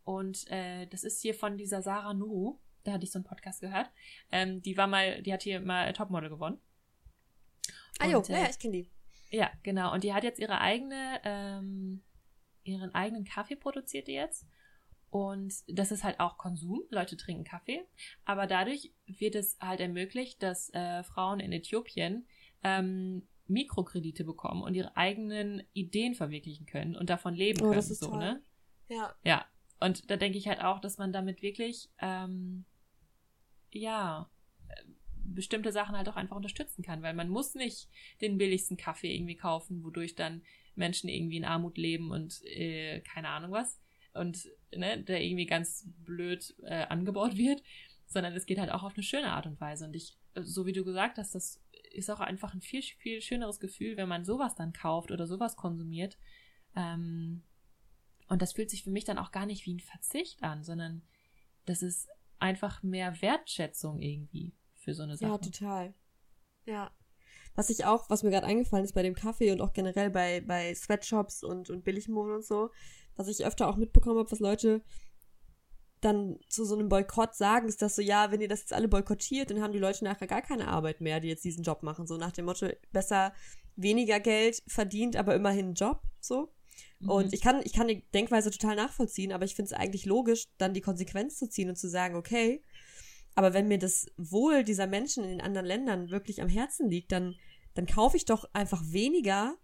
[0.04, 3.60] Und äh, das ist hier von dieser Sarah Nuru da hatte ich so einen Podcast
[3.60, 3.90] gehört.
[4.32, 6.58] Ähm, die war mal, die hat hier mal Topmodel gewonnen.
[7.98, 8.90] Ah jo, äh, ja, ich kenne die.
[9.30, 9.92] Ja, genau.
[9.92, 12.02] Und die hat jetzt ihre eigene, ähm,
[12.64, 14.46] ihren eigenen Kaffee produziert die jetzt.
[15.10, 16.82] Und das ist halt auch Konsum.
[16.90, 17.84] Leute trinken Kaffee.
[18.24, 22.26] Aber dadurch wird es halt ermöglicht, dass äh, Frauen in Äthiopien
[22.62, 27.76] ähm, Mikrokredite bekommen und ihre eigenen Ideen verwirklichen können und davon leben oh, können.
[27.76, 28.18] Das ist so, toll.
[28.18, 28.42] ne?
[28.88, 29.14] Ja.
[29.24, 29.44] Ja.
[29.80, 32.64] Und da denke ich halt auch, dass man damit wirklich ähm,
[33.72, 34.28] ja,
[35.24, 37.88] bestimmte Sachen halt auch einfach unterstützen kann, weil man muss nicht
[38.20, 40.42] den billigsten Kaffee irgendwie kaufen, wodurch dann
[40.74, 43.80] Menschen irgendwie in Armut leben und äh, keine Ahnung was.
[44.12, 47.62] Und ne, der irgendwie ganz blöd äh, angebaut wird,
[48.06, 49.84] sondern es geht halt auch auf eine schöne Art und Weise.
[49.84, 51.62] Und ich, so wie du gesagt hast, das
[51.92, 55.56] ist auch einfach ein viel, viel schöneres Gefühl, wenn man sowas dann kauft oder sowas
[55.56, 56.18] konsumiert.
[56.74, 57.42] Ähm,
[58.30, 61.02] und das fühlt sich für mich dann auch gar nicht wie ein Verzicht an, sondern
[61.66, 65.32] das ist einfach mehr Wertschätzung irgendwie für so eine Sache.
[65.32, 65.94] Ja, total.
[66.64, 66.90] Ja.
[67.56, 70.40] Was ich auch, was mir gerade eingefallen ist bei dem Kaffee und auch generell bei,
[70.42, 72.70] bei Sweatshops und, und Billigmoden und so,
[73.16, 74.82] was ich öfter auch mitbekommen habe, was Leute
[76.00, 78.86] dann zu so einem Boykott sagen, ist das so, ja, wenn ihr das jetzt alle
[78.86, 82.06] boykottiert, dann haben die Leute nachher gar keine Arbeit mehr, die jetzt diesen Job machen.
[82.06, 83.34] So nach dem Motto, besser
[83.74, 86.54] weniger Geld verdient, aber immerhin einen Job, so.
[87.06, 87.32] Und mhm.
[87.32, 90.74] ich kann, ich kann die Denkweise total nachvollziehen, aber ich finde es eigentlich logisch, dann
[90.74, 92.62] die Konsequenz zu ziehen und zu sagen, okay,
[93.34, 97.12] aber wenn mir das Wohl dieser Menschen in den anderen Ländern wirklich am Herzen liegt,
[97.12, 97.36] dann,
[97.74, 99.56] dann kaufe ich doch einfach weniger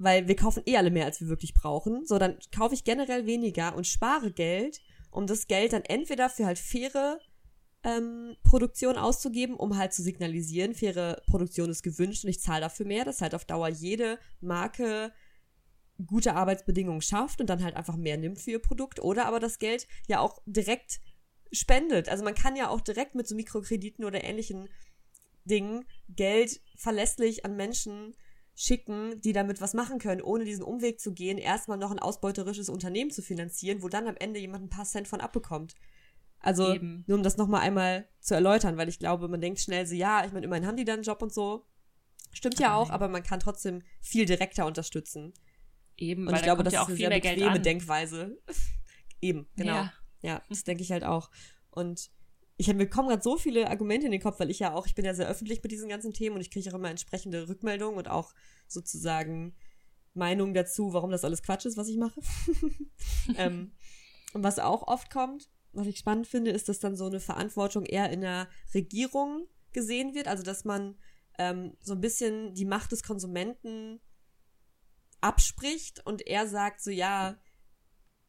[0.00, 2.06] weil wir kaufen eh alle mehr, als wir wirklich brauchen.
[2.06, 6.46] So, dann kaufe ich generell weniger und spare Geld, um das Geld dann entweder für
[6.46, 7.20] halt faire
[7.84, 12.86] ähm, Produktion auszugeben, um halt zu signalisieren, faire Produktion ist gewünscht und ich zahle dafür
[12.86, 15.12] mehr, dass halt auf Dauer jede Marke
[16.06, 19.58] gute Arbeitsbedingungen schafft und dann halt einfach mehr nimmt für ihr Produkt oder aber das
[19.58, 21.00] Geld ja auch direkt
[21.52, 22.08] spendet.
[22.08, 24.68] Also man kann ja auch direkt mit so Mikrokrediten oder ähnlichen
[25.44, 28.14] Dingen Geld verlässlich an Menschen
[28.54, 32.68] schicken, die damit was machen können, ohne diesen Umweg zu gehen, erstmal noch ein ausbeuterisches
[32.68, 35.76] Unternehmen zu finanzieren, wo dann am Ende jemand ein paar Cent von abbekommt.
[36.40, 37.04] Also, Eben.
[37.06, 40.24] nur um das nochmal einmal zu erläutern, weil ich glaube, man denkt schnell so, ja,
[40.24, 41.66] ich meine, immerhin haben die dann einen Job und so.
[42.32, 45.32] Stimmt ja auch, aber man kann trotzdem viel direkter unterstützen.
[46.00, 48.38] Eben, und ich glaube, das ja ist eine sehr bequeme Denkweise.
[49.20, 49.74] Eben, genau.
[49.74, 51.30] Ja, ja das denke ich halt auch.
[51.70, 52.10] Und
[52.56, 54.86] ich habe mir kommen gerade so viele Argumente in den Kopf, weil ich ja auch,
[54.86, 57.48] ich bin ja sehr öffentlich mit diesen ganzen Themen und ich kriege auch immer entsprechende
[57.48, 58.34] Rückmeldungen und auch
[58.66, 59.54] sozusagen
[60.14, 62.20] Meinungen dazu, warum das alles Quatsch ist, was ich mache.
[63.36, 63.72] ähm,
[64.32, 67.84] und was auch oft kommt, was ich spannend finde, ist, dass dann so eine Verantwortung
[67.84, 70.28] eher in der Regierung gesehen wird.
[70.28, 70.96] Also, dass man
[71.38, 74.00] ähm, so ein bisschen die Macht des Konsumenten
[75.20, 77.38] abspricht und er sagt so, ja,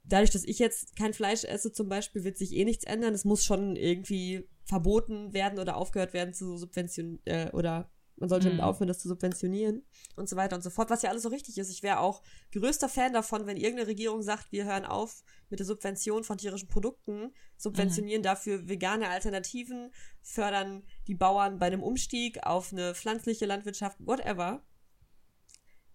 [0.04, 3.14] dadurch, dass ich jetzt kein Fleisch esse zum Beispiel, wird sich eh nichts ändern.
[3.14, 8.46] Es muss schon irgendwie verboten werden oder aufgehört werden zu subventionieren äh, oder man sollte
[8.46, 8.52] mhm.
[8.52, 9.84] damit aufhören, das zu subventionieren
[10.16, 11.72] und so weiter und so fort, was ja alles so richtig ist.
[11.72, 15.66] Ich wäre auch größter Fan davon, wenn irgendeine Regierung sagt, wir hören auf mit der
[15.66, 18.26] Subvention von tierischen Produkten, subventionieren mhm.
[18.26, 24.64] dafür vegane Alternativen, fördern die Bauern bei einem Umstieg auf eine pflanzliche Landwirtschaft, whatever.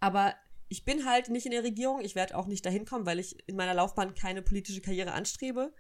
[0.00, 0.34] Aber
[0.68, 3.36] ich bin halt nicht in der Regierung, ich werde auch nicht dahin kommen, weil ich
[3.48, 5.72] in meiner Laufbahn keine politische Karriere anstrebe.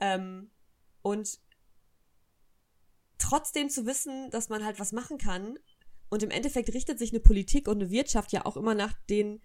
[0.00, 0.50] Ähm,
[1.00, 1.38] und
[3.18, 5.58] trotzdem zu wissen, dass man halt was machen kann.
[6.10, 9.40] Und im Endeffekt richtet sich eine Politik und eine Wirtschaft ja auch immer nach den,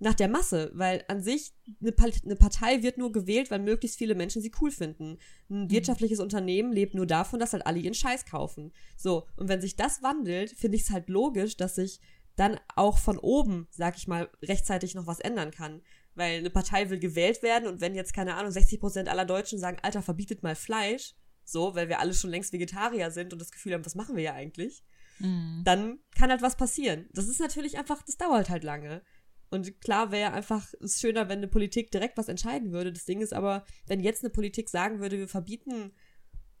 [0.00, 4.16] nach der Masse, weil an sich eine, eine Partei wird nur gewählt, weil möglichst viele
[4.16, 5.18] Menschen sie cool finden.
[5.48, 5.70] Ein mhm.
[5.70, 8.72] wirtschaftliches Unternehmen lebt nur davon, dass halt alle ihren Scheiß kaufen.
[8.96, 12.00] So, und wenn sich das wandelt, finde ich es halt logisch, dass sich
[12.38, 15.82] dann auch von oben, sag ich mal, rechtzeitig noch was ändern kann.
[16.14, 19.58] Weil eine Partei will gewählt werden und wenn jetzt, keine Ahnung, 60 Prozent aller Deutschen
[19.58, 23.50] sagen, Alter, verbietet mal Fleisch, so, weil wir alle schon längst Vegetarier sind und das
[23.50, 24.82] Gefühl haben, was machen wir ja eigentlich,
[25.18, 25.62] mhm.
[25.64, 27.08] dann kann halt was passieren.
[27.12, 29.02] Das ist natürlich einfach, das dauert halt lange.
[29.50, 32.92] Und klar wäre einfach es schöner, wenn eine Politik direkt was entscheiden würde.
[32.92, 35.92] Das Ding ist aber, wenn jetzt eine Politik sagen würde, wir verbieten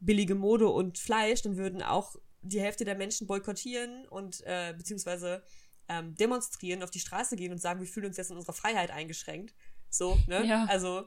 [0.00, 5.42] billige Mode und Fleisch, dann würden auch die Hälfte der Menschen boykottieren und äh, beziehungsweise
[5.88, 8.90] ähm, demonstrieren, auf die Straße gehen und sagen, wir fühlen uns jetzt in unserer Freiheit
[8.90, 9.54] eingeschränkt.
[9.90, 10.44] So, ne?
[10.46, 10.66] Ja.
[10.66, 11.06] Also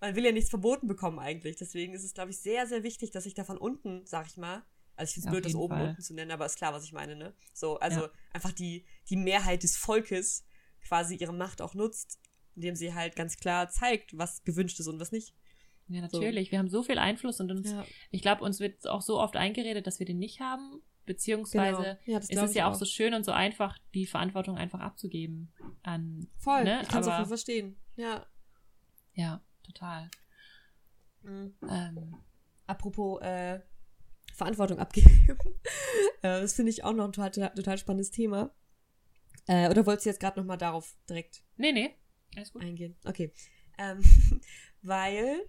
[0.00, 1.56] man will ja nichts verboten bekommen eigentlich.
[1.56, 4.36] Deswegen ist es, glaube ich, sehr, sehr wichtig, dass sich da von unten, sag ich
[4.36, 4.62] mal,
[4.96, 5.88] also ich finde es blöd, das oben Fall.
[5.88, 7.34] unten zu nennen, aber ist klar, was ich meine, ne?
[7.54, 8.10] So, also ja.
[8.32, 10.44] einfach die, die Mehrheit des Volkes
[10.86, 12.18] quasi ihre Macht auch nutzt,
[12.54, 15.34] indem sie halt ganz klar zeigt, was gewünscht ist und was nicht.
[15.88, 16.48] Ja, natürlich.
[16.48, 16.52] So.
[16.52, 17.84] Wir haben so viel Einfluss und uns, ja.
[18.10, 20.82] ich glaube, uns wird auch so oft eingeredet, dass wir den nicht haben.
[21.10, 22.18] Beziehungsweise genau.
[22.18, 25.52] ja, ist es ja auch, auch so schön und so einfach, die Verantwortung einfach abzugeben
[25.82, 26.28] an.
[26.38, 26.82] Voll, ne?
[26.82, 27.76] ich kann es auch verstehen.
[27.96, 28.26] Ja.
[29.14, 30.08] Ja total.
[31.22, 31.52] Mhm.
[31.68, 32.14] Ähm,
[32.68, 33.58] Apropos äh,
[34.32, 35.26] Verantwortung abgeben.
[36.22, 38.54] äh, das finde ich auch noch ein total, total spannendes Thema.
[39.48, 41.96] Äh, oder wolltest du jetzt gerade noch mal darauf direkt nee, nee.
[42.36, 42.62] Alles gut.
[42.62, 42.96] eingehen?
[43.04, 43.32] Okay.
[43.78, 44.00] Ähm,
[44.82, 45.40] weil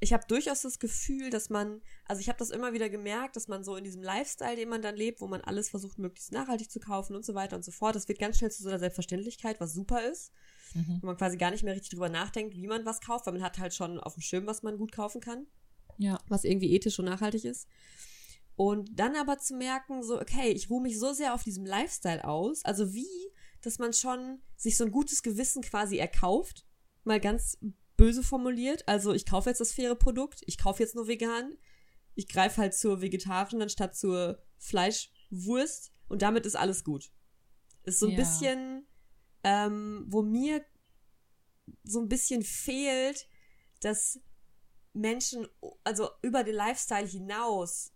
[0.00, 3.48] ich habe durchaus das Gefühl, dass man, also ich habe das immer wieder gemerkt, dass
[3.48, 6.70] man so in diesem Lifestyle, den man dann lebt, wo man alles versucht, möglichst nachhaltig
[6.70, 8.78] zu kaufen und so weiter und so fort, das wird ganz schnell zu so einer
[8.78, 10.32] Selbstverständlichkeit, was super ist
[10.74, 10.98] mhm.
[11.00, 13.42] wo man quasi gar nicht mehr richtig drüber nachdenkt, wie man was kauft, weil man
[13.42, 15.46] hat halt schon auf dem Schirm, was man gut kaufen kann.
[15.98, 16.18] Ja.
[16.28, 17.68] Was irgendwie ethisch und nachhaltig ist.
[18.56, 22.24] Und dann aber zu merken, so, okay, ich ruhe mich so sehr auf diesem Lifestyle
[22.24, 23.32] aus, also wie,
[23.62, 26.66] dass man schon sich so ein gutes Gewissen quasi erkauft,
[27.04, 27.58] mal ganz
[28.00, 28.86] böse formuliert.
[28.88, 31.56] Also ich kaufe jetzt das faire Produkt, ich kaufe jetzt nur vegan,
[32.14, 37.10] ich greife halt zur vegetarischen anstatt zur Fleischwurst und damit ist alles gut.
[37.84, 38.18] Ist so ein ja.
[38.18, 38.86] bisschen
[39.44, 40.64] ähm, wo mir
[41.84, 43.28] so ein bisschen fehlt,
[43.80, 44.20] dass
[44.92, 45.46] Menschen,
[45.84, 47.92] also über den Lifestyle hinaus,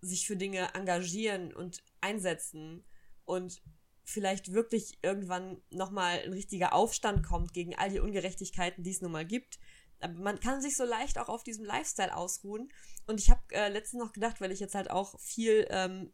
[0.00, 2.84] sich für Dinge engagieren und einsetzen
[3.24, 3.62] und
[4.08, 9.12] vielleicht wirklich irgendwann nochmal ein richtiger Aufstand kommt gegen all die Ungerechtigkeiten, die es nun
[9.12, 9.58] mal gibt.
[10.00, 12.72] Aber man kann sich so leicht auch auf diesem Lifestyle ausruhen.
[13.06, 16.12] Und ich habe äh, letztens noch gedacht, weil ich jetzt halt auch viel ähm,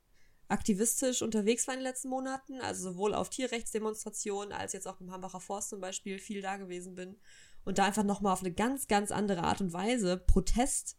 [0.48, 5.12] aktivistisch unterwegs war in den letzten Monaten, also sowohl auf Tierrechtsdemonstrationen als jetzt auch beim
[5.12, 7.16] Hambacher Forst zum Beispiel viel da gewesen bin
[7.64, 10.98] und da einfach nochmal auf eine ganz, ganz andere Art und Weise Protest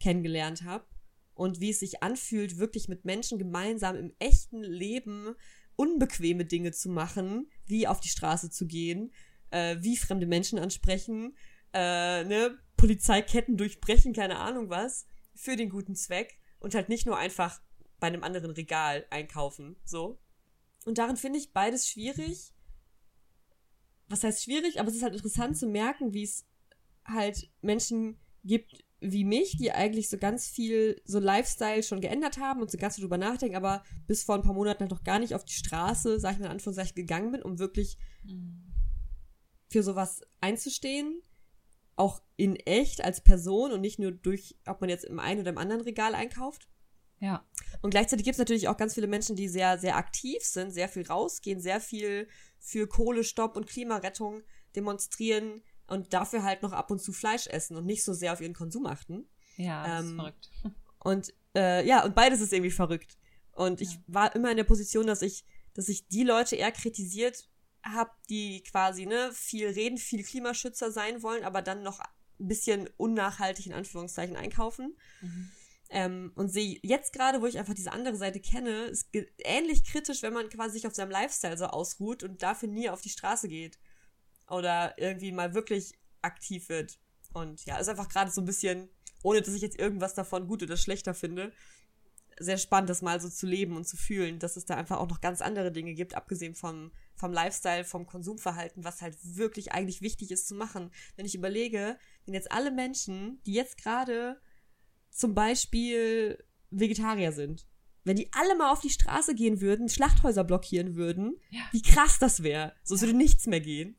[0.00, 0.84] kennengelernt habe
[1.34, 5.34] und wie es sich anfühlt, wirklich mit Menschen gemeinsam im echten Leben
[5.76, 9.12] unbequeme Dinge zu machen, wie auf die Straße zu gehen,
[9.50, 11.36] äh, wie fremde Menschen ansprechen,
[11.72, 17.16] äh, ne, Polizeiketten durchbrechen, keine Ahnung was, für den guten Zweck und halt nicht nur
[17.16, 17.60] einfach
[17.98, 20.20] bei einem anderen Regal einkaufen, so.
[20.84, 22.52] Und darin finde ich beides schwierig.
[24.08, 24.78] Was heißt schwierig?
[24.78, 26.46] Aber es ist halt interessant zu merken, wie es
[27.04, 32.60] halt Menschen gibt wie mich, die eigentlich so ganz viel so Lifestyle schon geändert haben
[32.60, 35.18] und so ganz viel drüber nachdenken, aber bis vor ein paar Monaten halt noch gar
[35.18, 38.72] nicht auf die Straße, sag ich mal in Anführungszeichen, gegangen bin, um wirklich mhm.
[39.68, 41.20] für sowas einzustehen.
[41.96, 45.50] Auch in echt als Person und nicht nur durch, ob man jetzt im einen oder
[45.50, 46.66] im anderen Regal einkauft.
[47.20, 47.46] Ja.
[47.82, 50.88] Und gleichzeitig gibt es natürlich auch ganz viele Menschen, die sehr, sehr aktiv sind, sehr
[50.88, 52.26] viel rausgehen, sehr viel
[52.58, 54.42] für Kohlestopp und Klimarettung
[54.74, 58.40] demonstrieren, und dafür halt noch ab und zu Fleisch essen und nicht so sehr auf
[58.40, 59.28] ihren Konsum achten.
[59.56, 60.50] Ja, das ähm, ist verrückt.
[60.98, 63.18] Und äh, ja, und beides ist irgendwie verrückt.
[63.52, 64.00] Und ich ja.
[64.06, 65.44] war immer in der Position, dass ich,
[65.74, 67.48] dass ich die Leute eher kritisiert
[67.82, 72.88] habe, die quasi ne viel reden, viel Klimaschützer sein wollen, aber dann noch ein bisschen
[72.96, 74.96] unnachhaltig in Anführungszeichen einkaufen.
[75.20, 75.50] Mhm.
[75.90, 80.22] Ähm, und sehe jetzt gerade, wo ich einfach diese andere Seite kenne, ist ähnlich kritisch,
[80.22, 83.48] wenn man quasi sich auf seinem Lifestyle so ausruht und dafür nie auf die Straße
[83.48, 83.78] geht
[84.48, 86.98] oder irgendwie mal wirklich aktiv wird.
[87.32, 88.88] Und ja, ist einfach gerade so ein bisschen,
[89.22, 91.52] ohne dass ich jetzt irgendwas davon gut oder schlechter finde,
[92.38, 95.08] sehr spannend, das mal so zu leben und zu fühlen, dass es da einfach auch
[95.08, 100.02] noch ganz andere Dinge gibt, abgesehen vom, vom Lifestyle, vom Konsumverhalten, was halt wirklich eigentlich
[100.02, 100.90] wichtig ist zu machen.
[101.16, 104.40] Wenn ich überlege, wenn jetzt alle Menschen, die jetzt gerade
[105.10, 107.66] zum Beispiel Vegetarier sind,
[108.04, 111.62] wenn die alle mal auf die Straße gehen würden, Schlachthäuser blockieren würden, ja.
[111.72, 112.74] wie krass das wäre.
[112.82, 113.96] So würde nichts mehr gehen.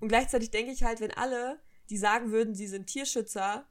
[0.00, 3.68] Und gleichzeitig denke ich halt, wenn alle, die sagen würden, sie sind Tierschützer,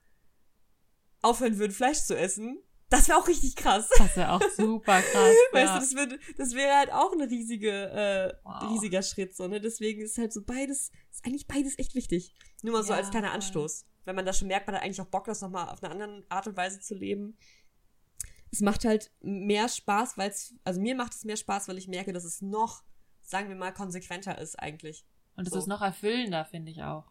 [1.21, 3.89] aufhören würden, Fleisch zu essen, das wäre auch richtig krass.
[3.97, 5.35] Das wäre auch super krass.
[5.51, 5.73] weißt ja.
[5.73, 8.71] du, das, würde, das wäre halt auch ein riesige, äh, wow.
[8.71, 9.59] riesiger Schritt, so, ne?
[9.59, 12.35] Deswegen ist halt so beides, ist eigentlich beides echt wichtig.
[12.61, 13.85] Nur mal so ja, als kleiner Anstoß.
[14.05, 16.23] Wenn man das schon merkt, man hat eigentlich auch Bock, das nochmal auf eine andere
[16.29, 17.35] Art und Weise zu leben.
[18.51, 21.87] Es macht halt mehr Spaß, weil es, also mir macht es mehr Spaß, weil ich
[21.87, 22.83] merke, dass es noch,
[23.23, 25.03] sagen wir mal, konsequenter ist eigentlich.
[25.35, 25.59] Und es so.
[25.59, 27.05] ist noch erfüllender, finde ich auch.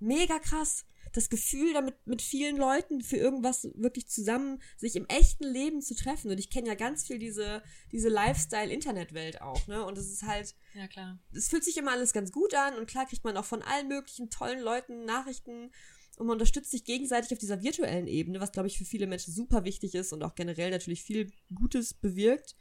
[0.00, 0.84] Mega krass.
[1.12, 5.94] Das Gefühl, damit mit vielen Leuten für irgendwas wirklich zusammen sich im echten Leben zu
[5.94, 6.30] treffen.
[6.30, 7.62] Und ich kenne ja ganz viel diese,
[7.92, 9.84] diese Lifestyle-Internet-Welt auch, ne?
[9.84, 10.54] Und es ist halt.
[10.74, 11.18] Ja, klar.
[11.32, 13.88] Es fühlt sich immer alles ganz gut an und klar kriegt man auch von allen
[13.88, 15.70] möglichen tollen Leuten Nachrichten
[16.18, 19.32] und man unterstützt sich gegenseitig auf dieser virtuellen Ebene, was, glaube ich, für viele Menschen
[19.32, 22.56] super wichtig ist und auch generell natürlich viel Gutes bewirkt.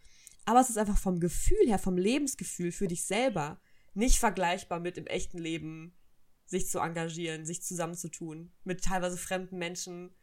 [0.45, 3.60] Aber es ist einfach vom Gefühl her, vom Lebensgefühl für dich selber
[3.97, 5.93] nicht vergleichbar mit im echten Leben
[6.45, 10.15] sich zu engagieren, sich zusammenzutun mit teilweise fremden Menschen,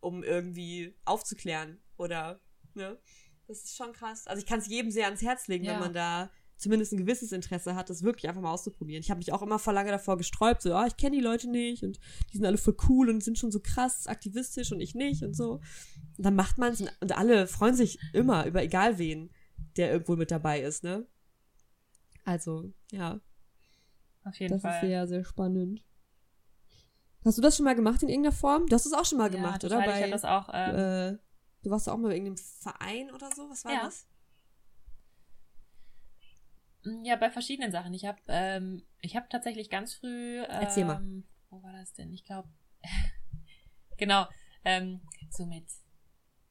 [0.00, 2.40] um irgendwie aufzuklären oder,
[2.74, 2.98] ne?
[3.48, 4.26] Das ist schon krass.
[4.26, 5.72] Also ich kann es jedem sehr ans Herz legen, ja.
[5.72, 9.02] wenn man da zumindest ein gewisses Interesse hat, das wirklich einfach mal auszuprobieren.
[9.02, 11.48] Ich habe mich auch immer vor lange davor gesträubt, so, ah, ich kenne die Leute
[11.48, 11.98] nicht und
[12.32, 15.34] die sind alle voll cool und sind schon so krass aktivistisch und ich nicht und
[15.34, 15.60] so.
[16.16, 19.30] Und dann macht man es und alle freuen sich immer über egal wen,
[19.76, 21.06] der irgendwo mit dabei ist, ne?
[22.28, 23.20] Also, ja.
[24.22, 24.72] Auf jeden das Fall.
[24.72, 25.82] Das ist sehr, sehr spannend.
[27.24, 28.66] Hast du das schon mal gemacht in irgendeiner Form?
[28.66, 29.78] Du hast es auch schon mal ja, gemacht, total.
[29.78, 29.86] oder?
[29.86, 30.50] Bei, ich habe das auch.
[30.52, 31.18] Ähm, äh,
[31.62, 33.48] du warst auch mal bei irgendeinem Verein oder so?
[33.48, 33.84] Was war ja.
[33.84, 34.06] das?
[36.84, 37.94] Mm, ja, bei verschiedenen Sachen.
[37.94, 40.40] Ich habe ähm, ich habe tatsächlich ganz früh.
[40.40, 41.02] Ähm, Erzähl mal.
[41.48, 42.12] Wo war das denn?
[42.12, 42.50] Ich glaube.
[43.96, 44.26] genau.
[44.66, 45.64] Ähm, so mit.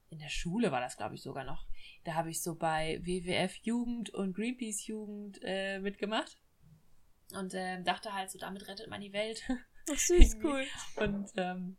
[0.10, 1.66] In der Schule war das, glaube ich, sogar noch.
[2.04, 6.38] Da habe ich so bei WWF Jugend und Greenpeace Jugend äh, mitgemacht.
[7.34, 9.44] Und äh, dachte halt, so damit rettet man die Welt.
[9.90, 10.64] Ach, süß, cool.
[10.96, 11.78] Und ähm,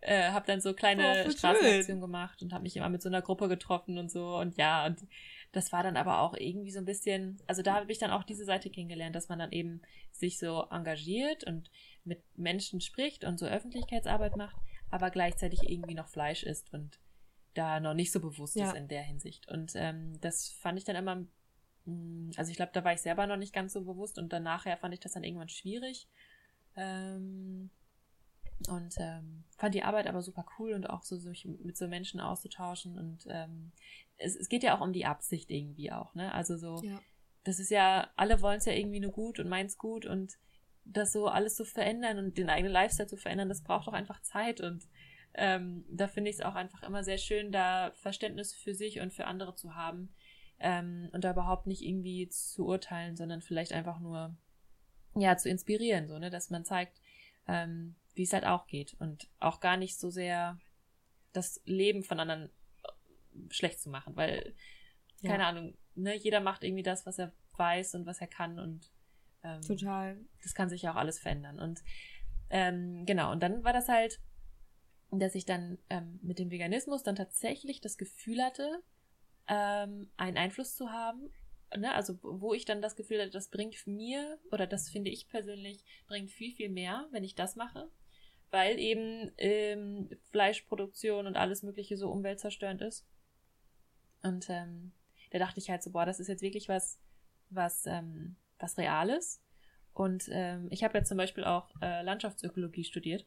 [0.00, 3.22] äh, habe dann so kleine oh, Straßenaktionen gemacht und habe mich immer mit so einer
[3.22, 4.36] Gruppe getroffen und so.
[4.36, 5.06] Und ja, und
[5.52, 8.24] das war dann aber auch irgendwie so ein bisschen, also da habe ich dann auch
[8.24, 11.70] diese Seite kennengelernt, dass man dann eben sich so engagiert und
[12.04, 14.56] mit Menschen spricht und so Öffentlichkeitsarbeit macht,
[14.90, 16.98] aber gleichzeitig irgendwie noch Fleisch isst und
[17.56, 18.68] da noch nicht so bewusst ja.
[18.68, 19.48] ist in der Hinsicht.
[19.48, 21.26] Und ähm, das fand ich dann immer,
[21.84, 24.42] mm, also ich glaube, da war ich selber noch nicht ganz so bewusst und dann
[24.42, 26.08] nachher fand ich das dann irgendwann schwierig.
[26.76, 27.70] Ähm,
[28.68, 32.20] und ähm, fand die Arbeit aber super cool und auch so sich mit so Menschen
[32.20, 33.72] auszutauschen und ähm,
[34.16, 36.32] es, es geht ja auch um die Absicht irgendwie auch, ne?
[36.32, 36.98] Also so, ja.
[37.44, 40.38] das ist ja, alle wollen es ja irgendwie nur gut und meins gut und
[40.84, 44.22] das so alles zu verändern und den eigenen Lifestyle zu verändern, das braucht doch einfach
[44.22, 44.88] Zeit und
[45.36, 49.12] ähm, da finde ich es auch einfach immer sehr schön, da Verständnis für sich und
[49.12, 50.14] für andere zu haben
[50.58, 54.36] ähm, und da überhaupt nicht irgendwie zu urteilen, sondern vielleicht einfach nur
[55.14, 57.00] ja zu inspirieren, so ne, dass man zeigt,
[57.46, 60.58] ähm, wie es halt auch geht und auch gar nicht so sehr
[61.32, 62.50] das Leben von anderen
[62.82, 64.54] äh, schlecht zu machen, weil
[65.22, 65.48] keine ja.
[65.48, 68.90] Ahnung, ne, jeder macht irgendwie das, was er weiß und was er kann und
[69.42, 70.16] ähm, Total.
[70.42, 71.58] Das kann sich ja auch alles verändern.
[71.58, 71.82] Und
[72.50, 74.20] ähm, genau, und dann war das halt,
[75.10, 78.82] dass ich dann ähm, mit dem Veganismus dann tatsächlich das Gefühl hatte,
[79.48, 81.30] ähm, einen Einfluss zu haben.
[81.76, 81.94] Ne?
[81.94, 85.84] Also wo ich dann das Gefühl hatte, das bringt mir, oder das finde ich persönlich,
[86.06, 87.90] bringt viel, viel mehr, wenn ich das mache.
[88.50, 93.06] Weil eben ähm, Fleischproduktion und alles Mögliche so umweltzerstörend ist.
[94.22, 94.92] Und ähm,
[95.30, 97.00] da dachte ich halt so, boah, das ist jetzt wirklich was,
[97.50, 99.42] was, ähm, was Reales.
[99.92, 103.26] Und ähm, ich habe ja zum Beispiel auch äh, Landschaftsökologie studiert.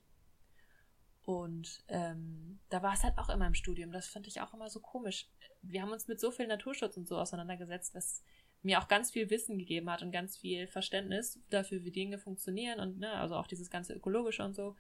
[1.29, 3.91] Und ähm, da war es halt auch immer im Studium.
[3.91, 5.27] Das fand ich auch immer so komisch.
[5.61, 8.23] Wir haben uns mit so viel Naturschutz und so auseinandergesetzt, was
[8.63, 12.79] mir auch ganz viel Wissen gegeben hat und ganz viel Verständnis dafür, wie Dinge funktionieren
[12.79, 14.75] und ne, also auch dieses ganze ökologische und so.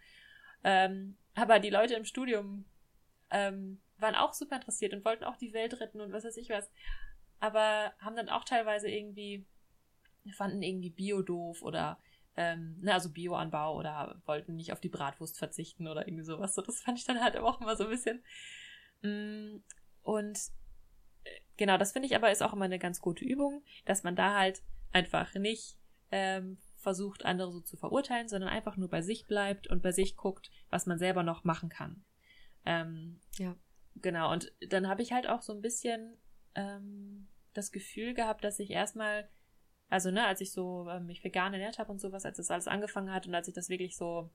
[0.63, 2.65] Ähm, aber die Leute im Studium
[3.29, 6.49] ähm, waren auch super interessiert und wollten auch die Welt retten und was weiß ich
[6.49, 6.67] was.
[7.39, 9.45] Aber haben dann auch teilweise irgendwie
[10.33, 11.99] fanden irgendwie Bio doof oder
[12.37, 16.55] ähm, ne, also Bioanbau oder wollten nicht auf die Bratwurst verzichten oder irgendwie sowas.
[16.55, 18.23] So, das fand ich dann halt auch immer so ein bisschen.
[19.01, 19.57] Mm,
[20.03, 20.37] und
[21.23, 24.15] äh, genau, das finde ich aber ist auch immer eine ganz gute Übung, dass man
[24.15, 24.61] da halt
[24.91, 25.77] einfach nicht
[26.11, 30.15] ähm, versucht, andere so zu verurteilen, sondern einfach nur bei sich bleibt und bei sich
[30.15, 32.03] guckt, was man selber noch machen kann.
[32.65, 33.55] Ähm, ja.
[33.95, 36.17] Genau, und dann habe ich halt auch so ein bisschen
[36.55, 39.29] ähm, das Gefühl gehabt, dass ich erstmal
[39.89, 42.67] also, ne, als ich so ähm, mich vegan ernährt habe und sowas, als das alles
[42.67, 44.29] angefangen hat und als ich das wirklich so,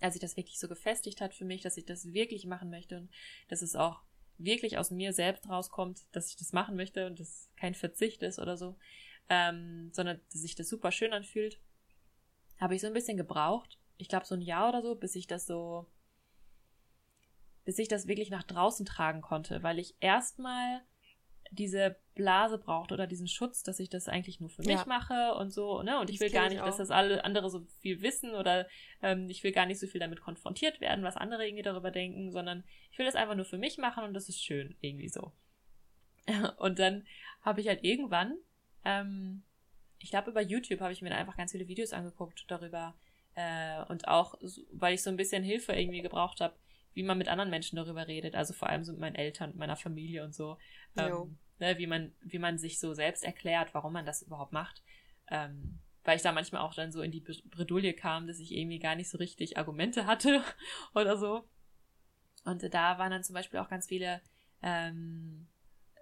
[0.00, 2.98] als ich das wirklich so gefestigt hat für mich, dass ich das wirklich machen möchte
[2.98, 3.10] und
[3.48, 4.02] dass es auch
[4.36, 8.40] wirklich aus mir selbst rauskommt, dass ich das machen möchte und das kein Verzicht ist
[8.40, 8.76] oder so,
[9.28, 11.60] ähm, sondern dass sich das super schön anfühlt,
[12.58, 13.78] habe ich so ein bisschen gebraucht.
[13.96, 15.86] Ich glaube so ein Jahr oder so, bis ich das so,
[17.64, 20.82] bis ich das wirklich nach draußen tragen konnte, weil ich erstmal
[21.52, 24.84] diese Blase braucht oder diesen Schutz, dass ich das eigentlich nur für mich ja.
[24.86, 25.98] mache und so, ne?
[25.98, 28.66] Und ich will gar nicht, dass das alle andere so viel wissen oder
[29.02, 32.30] ähm, ich will gar nicht so viel damit konfrontiert werden, was andere irgendwie darüber denken,
[32.30, 35.32] sondern ich will das einfach nur für mich machen und das ist schön, irgendwie so.
[36.58, 37.06] Und dann
[37.42, 38.38] habe ich halt irgendwann,
[38.84, 39.42] ähm,
[39.98, 42.94] ich glaube über YouTube habe ich mir einfach ganz viele Videos angeguckt darüber
[43.34, 44.36] äh, und auch,
[44.72, 46.54] weil ich so ein bisschen Hilfe irgendwie gebraucht habe,
[46.94, 49.76] wie man mit anderen Menschen darüber redet, also vor allem so mit meinen Eltern, meiner
[49.76, 50.58] Familie und so.
[50.96, 54.82] Ähm, ne, wie man, wie man sich so selbst erklärt, warum man das überhaupt macht.
[55.28, 58.78] Ähm, weil ich da manchmal auch dann so in die Bredouille kam, dass ich irgendwie
[58.78, 60.42] gar nicht so richtig Argumente hatte
[60.94, 61.48] oder so.
[62.44, 64.20] Und da waren dann zum Beispiel auch ganz viele
[64.62, 65.46] ähm,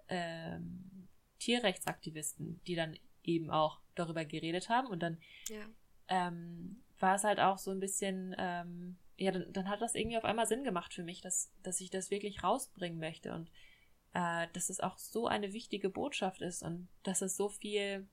[0.09, 4.89] ähm, Tierrechtsaktivisten, die dann eben auch darüber geredet haben.
[4.89, 5.67] Und dann ja.
[6.09, 10.17] ähm, war es halt auch so ein bisschen, ähm, ja, dann, dann hat das irgendwie
[10.17, 13.33] auf einmal Sinn gemacht für mich, dass, dass ich das wirklich rausbringen möchte.
[13.33, 13.51] Und
[14.15, 18.09] äh, dass es auch so eine wichtige Botschaft ist und dass es so viel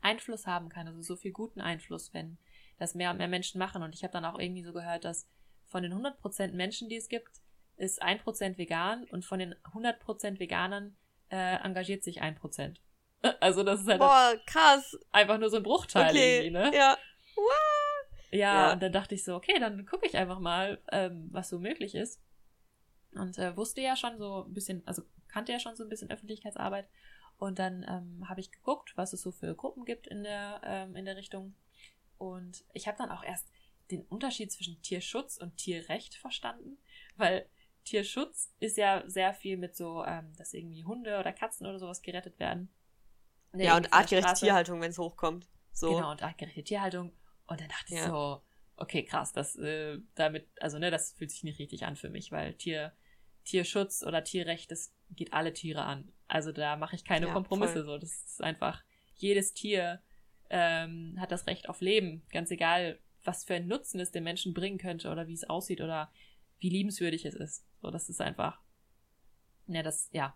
[0.00, 2.38] Einfluss haben kann, also so viel guten Einfluss, wenn
[2.78, 3.82] das mehr und mehr Menschen machen.
[3.82, 5.28] Und ich habe dann auch irgendwie so gehört, dass
[5.66, 7.40] von den 100% Menschen, die es gibt,
[7.76, 10.96] ist 1% vegan und von den 100% Veganern
[11.30, 12.76] äh, engagiert sich 1%.
[13.38, 14.98] Also das ist halt Boah, krass.
[15.12, 16.38] einfach nur so ein Bruchteil okay.
[16.38, 16.76] irgendwie, ne?
[16.76, 16.98] Ja.
[18.32, 21.50] Ja, ja, und dann dachte ich so, okay, dann gucke ich einfach mal, ähm, was
[21.50, 22.20] so möglich ist.
[23.14, 26.10] Und äh, wusste ja schon so ein bisschen, also kannte ja schon so ein bisschen
[26.10, 26.88] Öffentlichkeitsarbeit.
[27.36, 30.96] Und dann ähm, habe ich geguckt, was es so für Gruppen gibt in der, ähm,
[30.96, 31.54] in der Richtung.
[32.16, 33.50] Und ich habe dann auch erst
[33.90, 36.78] den Unterschied zwischen Tierschutz und Tierrecht verstanden,
[37.16, 37.46] weil
[37.84, 42.00] Tierschutz ist ja sehr viel mit so, ähm, dass irgendwie Hunde oder Katzen oder sowas
[42.00, 42.72] gerettet werden.
[43.54, 45.48] Ja, und artgerechte Tierhaltung, wenn es hochkommt.
[45.72, 45.94] So.
[45.94, 47.12] Genau, und artgerechte Tierhaltung.
[47.52, 48.00] Und dann dachte ja.
[48.00, 48.42] ich so,
[48.76, 52.32] okay, krass, das äh, damit, also ne, das fühlt sich nicht richtig an für mich,
[52.32, 52.92] weil Tier,
[53.44, 56.10] Tierschutz oder Tierrecht, das geht alle Tiere an.
[56.28, 57.84] Also da mache ich keine ja, Kompromisse voll.
[57.84, 57.98] so.
[57.98, 58.82] Das ist einfach,
[59.16, 60.00] jedes Tier
[60.48, 64.54] ähm, hat das Recht auf Leben, ganz egal, was für einen Nutzen es den Menschen
[64.54, 66.10] bringen könnte oder wie es aussieht oder
[66.58, 67.66] wie liebenswürdig es ist.
[67.82, 68.60] So, das ist einfach.
[69.66, 70.34] Ja, das, ja,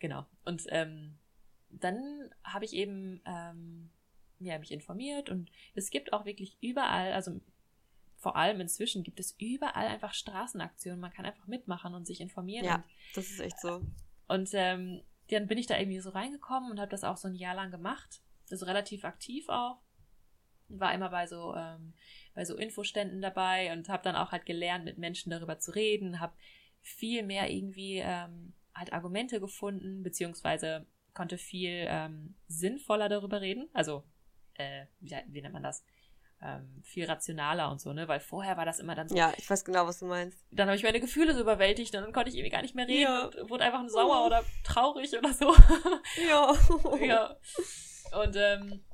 [0.00, 0.26] genau.
[0.44, 1.18] Und ähm,
[1.70, 3.90] dann habe ich eben ähm,
[4.40, 7.40] ja, mich informiert und es gibt auch wirklich überall, also
[8.18, 11.00] vor allem inzwischen gibt es überall einfach Straßenaktionen.
[11.00, 12.64] Man kann einfach mitmachen und sich informieren.
[12.64, 12.84] Ja,
[13.14, 13.80] das ist echt so.
[14.26, 17.36] Und ähm, dann bin ich da irgendwie so reingekommen und habe das auch so ein
[17.36, 18.20] Jahr lang gemacht.
[18.50, 19.80] Also relativ aktiv auch.
[20.68, 21.94] War immer bei so, ähm,
[22.34, 26.20] bei so Infoständen dabei und habe dann auch halt gelernt, mit Menschen darüber zu reden,
[26.20, 26.34] habe
[26.82, 33.68] viel mehr irgendwie ähm, halt Argumente gefunden, beziehungsweise konnte viel ähm, sinnvoller darüber reden.
[33.72, 34.04] Also,
[34.58, 35.82] äh, wie, wie nennt man das?
[36.40, 38.06] ähm, viel rationaler und so, ne?
[38.06, 39.16] Weil vorher war das immer dann so.
[39.16, 40.38] Ja, ich weiß genau, was du meinst.
[40.52, 42.86] Dann habe ich meine Gefühle so überwältigt und dann konnte ich irgendwie gar nicht mehr
[42.86, 43.24] reden ja.
[43.26, 44.26] und wurde einfach nur sauer oh.
[44.26, 45.52] oder traurig oder so.
[46.28, 46.54] Ja.
[47.00, 47.36] ja.
[48.20, 48.84] Und ähm,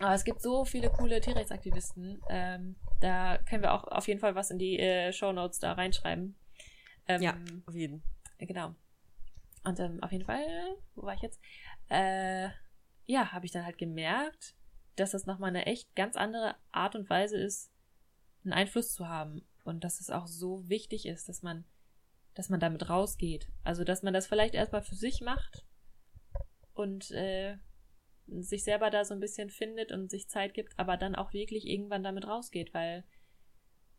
[0.00, 2.22] aber es gibt so viele coole Tierrechtsaktivisten.
[2.28, 5.72] Ähm, da können wir auch auf jeden Fall was in die äh, Show Notes da
[5.72, 6.36] reinschreiben.
[7.06, 7.36] Ähm, ja,
[7.66, 8.02] auf jeden.
[8.38, 8.74] Genau.
[9.64, 10.46] Und ähm, auf jeden Fall,
[10.94, 11.38] wo war ich jetzt?
[11.88, 12.48] Äh,
[13.06, 14.54] ja, habe ich dann halt gemerkt,
[15.00, 17.72] dass das nochmal eine echt ganz andere Art und Weise ist,
[18.44, 19.46] einen Einfluss zu haben.
[19.64, 21.64] Und dass es auch so wichtig ist, dass man,
[22.34, 23.48] dass man damit rausgeht.
[23.62, 25.64] Also, dass man das vielleicht erstmal für sich macht
[26.74, 27.56] und äh,
[28.26, 31.66] sich selber da so ein bisschen findet und sich Zeit gibt, aber dann auch wirklich
[31.66, 33.04] irgendwann damit rausgeht, weil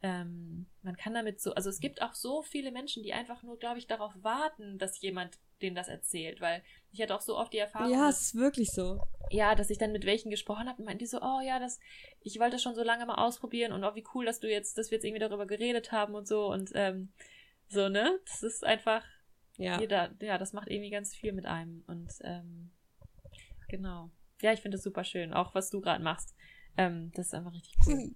[0.02, 3.60] ähm, man kann damit so, also es gibt auch so viele Menschen, die einfach nur,
[3.60, 7.54] glaube ich, darauf warten, dass jemand denen das erzählt, weil ich hatte auch so oft
[7.54, 7.92] die Erfahrung.
[7.92, 9.02] Ja, es ist wirklich so.
[9.30, 11.80] Ja, dass ich dann mit welchen gesprochen habe und meinten die so, oh ja, das,
[12.22, 14.78] ich wollte das schon so lange mal ausprobieren und oh, wie cool, dass du jetzt,
[14.78, 17.14] dass wir jetzt irgendwie darüber geredet haben und so und ähm,
[17.68, 18.20] so, ne?
[18.26, 19.06] Das ist einfach,
[19.58, 22.72] ja, jeder, ja, das macht irgendwie ganz viel mit einem und ähm,
[23.70, 24.12] genau.
[24.42, 26.36] Ja, ich finde das super schön, auch was du gerade machst.
[26.78, 28.16] Ähm, das ist einfach richtig cool.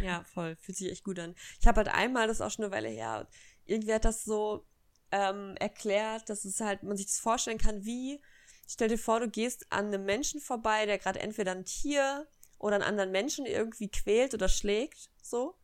[0.00, 0.54] Ja, voll.
[0.60, 1.34] Fühlt sich echt gut an.
[1.60, 3.26] Ich habe halt einmal, das ist auch schon eine Weile her,
[3.64, 4.64] irgendwie hat das so
[5.12, 8.20] ähm, erklärt, dass es halt, man sich das vorstellen kann, wie,
[8.66, 12.26] stell dir vor, du gehst an einem Menschen vorbei, der gerade entweder ein Tier
[12.58, 15.56] oder einen anderen Menschen irgendwie quält oder schlägt, so.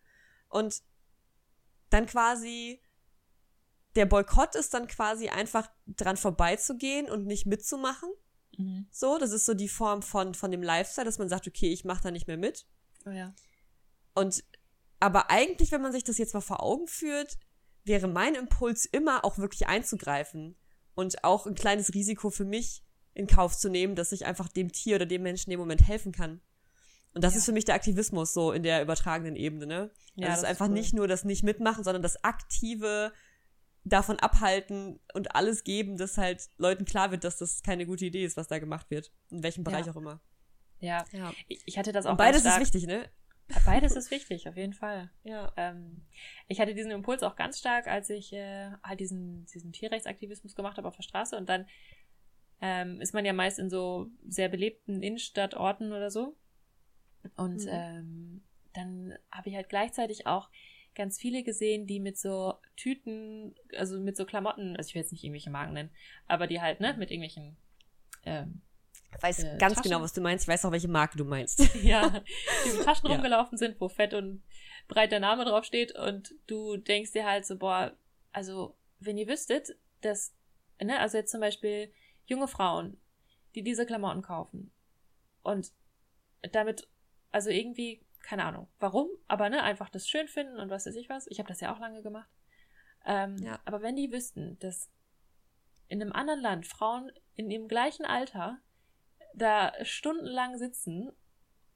[0.48, 0.82] Und
[1.90, 2.80] dann quasi,
[3.96, 8.10] der Boykott ist dann quasi einfach dran vorbeizugehen und nicht mitzumachen.
[8.56, 8.86] Mhm.
[8.90, 11.84] So, das ist so die Form von, von dem Lifestyle, dass man sagt, okay, ich
[11.84, 12.66] mache da nicht mehr mit.
[13.06, 13.34] Oh ja.
[14.14, 14.44] Und
[15.00, 17.38] aber eigentlich, wenn man sich das jetzt mal vor Augen führt,
[17.88, 20.56] wäre mein Impuls immer auch wirklich einzugreifen
[20.94, 22.84] und auch ein kleines Risiko für mich
[23.14, 26.12] in Kauf zu nehmen, dass ich einfach dem Tier oder dem Menschen im Moment helfen
[26.12, 26.40] kann.
[27.14, 27.38] Und das ja.
[27.38, 29.90] ist für mich der Aktivismus so in der übertragenen Ebene, ne?
[30.14, 30.74] Ja, also es ist einfach cool.
[30.74, 33.12] nicht nur das nicht mitmachen, sondern das aktive
[33.84, 38.24] davon abhalten und alles geben, dass halt Leuten klar wird, dass das keine gute Idee
[38.24, 39.10] ist, was da gemacht wird.
[39.30, 39.92] In welchem Bereich ja.
[39.92, 40.20] auch immer.
[40.80, 41.04] Ja.
[41.12, 41.32] ja.
[41.48, 42.12] Ich hatte das auch.
[42.12, 43.08] Und beides ist wichtig, ne?
[43.64, 45.10] Beides ist wichtig, auf jeden Fall.
[45.24, 45.52] Ja.
[45.56, 46.02] Ähm,
[46.48, 50.76] ich hatte diesen Impuls auch ganz stark, als ich äh, halt diesen, diesen Tierrechtsaktivismus gemacht
[50.76, 51.66] habe auf der Straße und dann
[52.60, 56.36] ähm, ist man ja meist in so sehr belebten Innenstadtorten oder so.
[57.36, 57.70] Und mhm.
[57.70, 58.42] ähm,
[58.74, 60.50] dann habe ich halt gleichzeitig auch
[60.94, 65.12] ganz viele gesehen, die mit so Tüten, also mit so Klamotten, also ich will jetzt
[65.12, 65.90] nicht irgendwelche Marken nennen,
[66.26, 67.56] aber die halt, ne, mit irgendwelchen
[68.24, 68.60] ähm,
[69.16, 69.90] ich weiß äh, ganz Taschen.
[69.90, 70.44] genau, was du meinst.
[70.44, 71.74] Ich weiß auch, welche Marke du meinst.
[71.82, 72.22] ja,
[72.64, 73.14] die mit Taschen ja.
[73.14, 74.42] rumgelaufen sind, wo fett und
[74.86, 77.96] breit der Name draufsteht und du denkst dir halt so, boah,
[78.32, 80.34] also, wenn ihr wüsstet, dass,
[80.80, 81.92] ne, also jetzt zum Beispiel
[82.26, 83.00] junge Frauen,
[83.54, 84.72] die diese Klamotten kaufen
[85.42, 85.72] und
[86.52, 86.88] damit,
[87.30, 91.08] also irgendwie, keine Ahnung, warum, aber ne, einfach das schön finden und was weiß ich
[91.08, 91.26] was.
[91.28, 92.30] Ich habe das ja auch lange gemacht.
[93.04, 93.58] Ähm, ja.
[93.64, 94.90] Aber wenn die wüssten, dass
[95.88, 98.60] in einem anderen Land Frauen in ihrem gleichen Alter
[99.38, 101.10] da stundenlang sitzen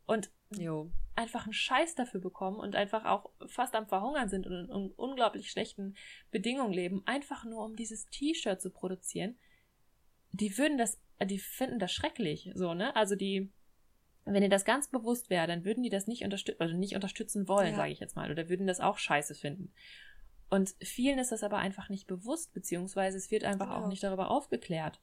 [0.07, 0.91] und jo.
[1.15, 5.51] einfach einen Scheiß dafür bekommen und einfach auch fast am Verhungern sind und in unglaublich
[5.51, 5.97] schlechten
[6.31, 9.37] Bedingungen leben, einfach nur um dieses T-Shirt zu produzieren,
[10.33, 12.97] die würden das, die finden das schrecklich, so, ne?
[12.97, 13.51] Also die,
[14.25, 17.49] wenn ihr das ganz bewusst wäre, dann würden die das nicht unterstützen, also nicht unterstützen
[17.49, 17.77] wollen, ja.
[17.77, 19.73] sage ich jetzt mal, oder würden das auch scheiße finden.
[20.49, 23.85] Und vielen ist das aber einfach nicht bewusst, beziehungsweise es wird einfach genau.
[23.85, 25.01] auch nicht darüber aufgeklärt.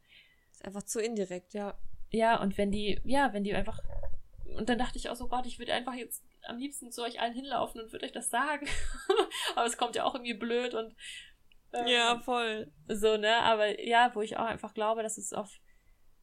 [0.51, 1.76] Ist einfach zu indirekt, ja.
[2.12, 3.80] Ja, und wenn die, ja, wenn die einfach.
[4.57, 7.20] Und dann dachte ich auch so, Gott, ich würde einfach jetzt am liebsten zu euch
[7.20, 8.68] allen hinlaufen und würde euch das sagen.
[9.55, 10.95] Aber es kommt ja auch irgendwie blöd und.
[11.72, 12.72] Ähm, ja, voll.
[12.88, 13.38] So, ne?
[13.38, 15.60] Aber ja, wo ich auch einfach glaube, dass es auf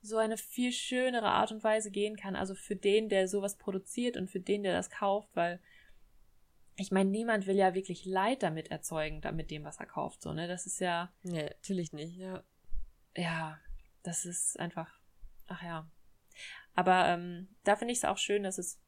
[0.03, 2.37] so eine viel schönere Art und Weise gehen kann.
[2.37, 5.61] Also für den, der sowas produziert und für den, der das kauft, weil
[6.77, 10.33] ich meine, niemand will ja wirklich Leid damit erzeugen, mit dem, was er kauft, so,
[10.33, 10.47] ne?
[10.47, 11.13] Das ist ja.
[11.23, 12.43] Nee, natürlich nicht, ja.
[13.17, 13.59] Ja,
[14.03, 14.96] das ist einfach
[15.47, 15.89] Ach ja.
[16.75, 18.81] Aber ähm, da finde ich es auch schön, dass es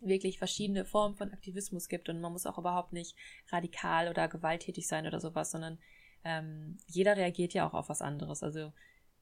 [0.00, 3.16] wirklich verschiedene Formen von Aktivismus gibt und man muss auch überhaupt nicht
[3.50, 5.78] radikal oder gewalttätig sein oder sowas, sondern
[6.24, 8.42] ähm, jeder reagiert ja auch auf was anderes.
[8.42, 8.72] Also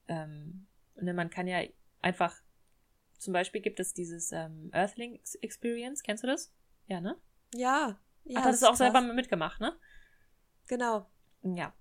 [0.07, 1.61] ähm, ne, man kann ja
[2.01, 2.35] einfach,
[3.17, 6.53] zum Beispiel gibt es dieses ähm, Earthling Experience, kennst du das?
[6.87, 7.15] Ja, ne?
[7.53, 7.99] Ja.
[8.23, 8.77] ja Ach, das ist auch krass.
[8.79, 9.77] selber mitgemacht, ne?
[10.67, 11.05] Genau.
[11.43, 11.73] Ja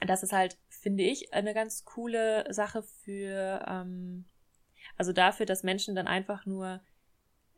[0.00, 4.24] das ist halt, finde ich, eine ganz coole Sache für, ähm,
[4.96, 6.80] also dafür, dass Menschen dann einfach nur,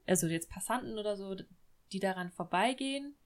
[0.07, 1.37] also jetzt Passanten oder so,
[1.93, 3.17] die daran vorbeigehen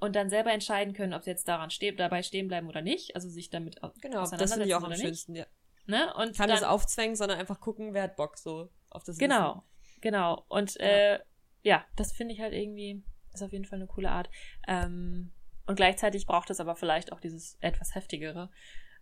[0.00, 3.14] und dann selber entscheiden können, ob sie jetzt daran stehen, dabei stehen bleiben oder nicht,
[3.14, 5.46] also sich damit genau, das finde ich auch am schönsten, ja.
[5.86, 6.12] Ne?
[6.14, 9.64] Und Kann dann, das aufzwängen, sondern einfach gucken, wer hat Bock so auf das Genau,
[9.86, 10.00] Wissen.
[10.02, 10.44] genau.
[10.48, 10.84] Und ja.
[10.84, 11.18] äh,
[11.62, 13.02] ja, das finde ich halt irgendwie,
[13.32, 14.28] ist auf jeden Fall eine coole Art.
[14.66, 15.32] Ähm,
[15.68, 18.50] und gleichzeitig braucht es aber vielleicht auch dieses etwas heftigere.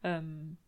[0.02, 0.58] Ähm,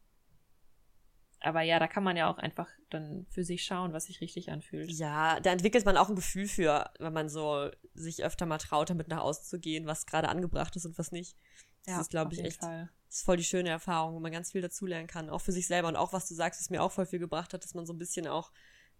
[1.41, 4.51] aber ja, da kann man ja auch einfach dann für sich schauen, was sich richtig
[4.51, 4.91] anfühlt.
[4.91, 8.91] Ja, da entwickelt man auch ein Gefühl für, wenn man so sich öfter mal traut,
[8.91, 11.37] damit nach außen zu gehen, was gerade angebracht ist und was nicht.
[11.85, 12.61] Das ja, ist, glaube ich, echt.
[12.61, 12.91] Fall.
[13.09, 15.89] Ist voll die schöne Erfahrung, wo man ganz viel dazulernen kann, auch für sich selber.
[15.89, 17.93] Und auch, was du sagst, was mir auch voll viel gebracht hat, dass man so
[17.93, 18.53] ein bisschen auch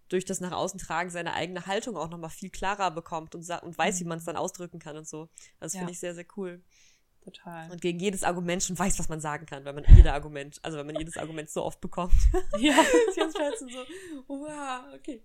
[0.09, 3.77] durch das nach außen tragen seine eigene Haltung auch nochmal viel klarer bekommt und, und
[3.77, 4.09] weiß, wie mhm.
[4.09, 5.29] man es dann ausdrücken kann und so.
[5.59, 5.79] Das ja.
[5.79, 6.63] finde ich sehr, sehr cool.
[7.31, 7.71] Total.
[7.71, 10.77] Und gegen jedes Argument schon weiß, was man sagen kann, weil man jeder Argument, also
[10.77, 12.13] wenn man jedes Argument so oft bekommt.
[12.59, 12.75] Ja.
[13.15, 13.65] ganz so,
[14.27, 15.23] wow, okay.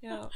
[0.00, 0.28] Ja.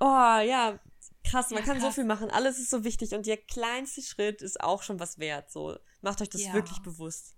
[0.00, 0.78] Oh, ja,
[1.24, 1.94] krass, man ja, kann krass.
[1.94, 2.30] so viel machen.
[2.30, 5.50] Alles ist so wichtig und der kleinste Schritt ist auch schon was wert.
[5.50, 6.52] So, macht euch das ja.
[6.52, 7.36] wirklich bewusst.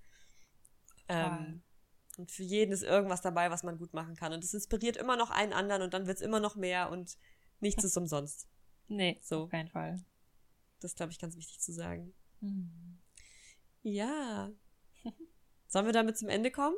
[1.08, 1.62] Ähm,
[2.18, 4.32] und für jeden ist irgendwas dabei, was man gut machen kann.
[4.32, 7.16] Und es inspiriert immer noch einen anderen und dann wird es immer noch mehr und
[7.60, 8.48] nichts ist umsonst.
[8.88, 9.44] Nee, so.
[9.44, 10.04] auf keinen Fall.
[10.80, 12.12] Das glaube ich ganz wichtig zu sagen.
[12.40, 12.98] Mhm.
[13.82, 14.50] Ja.
[15.66, 16.76] Sollen wir damit zum Ende kommen?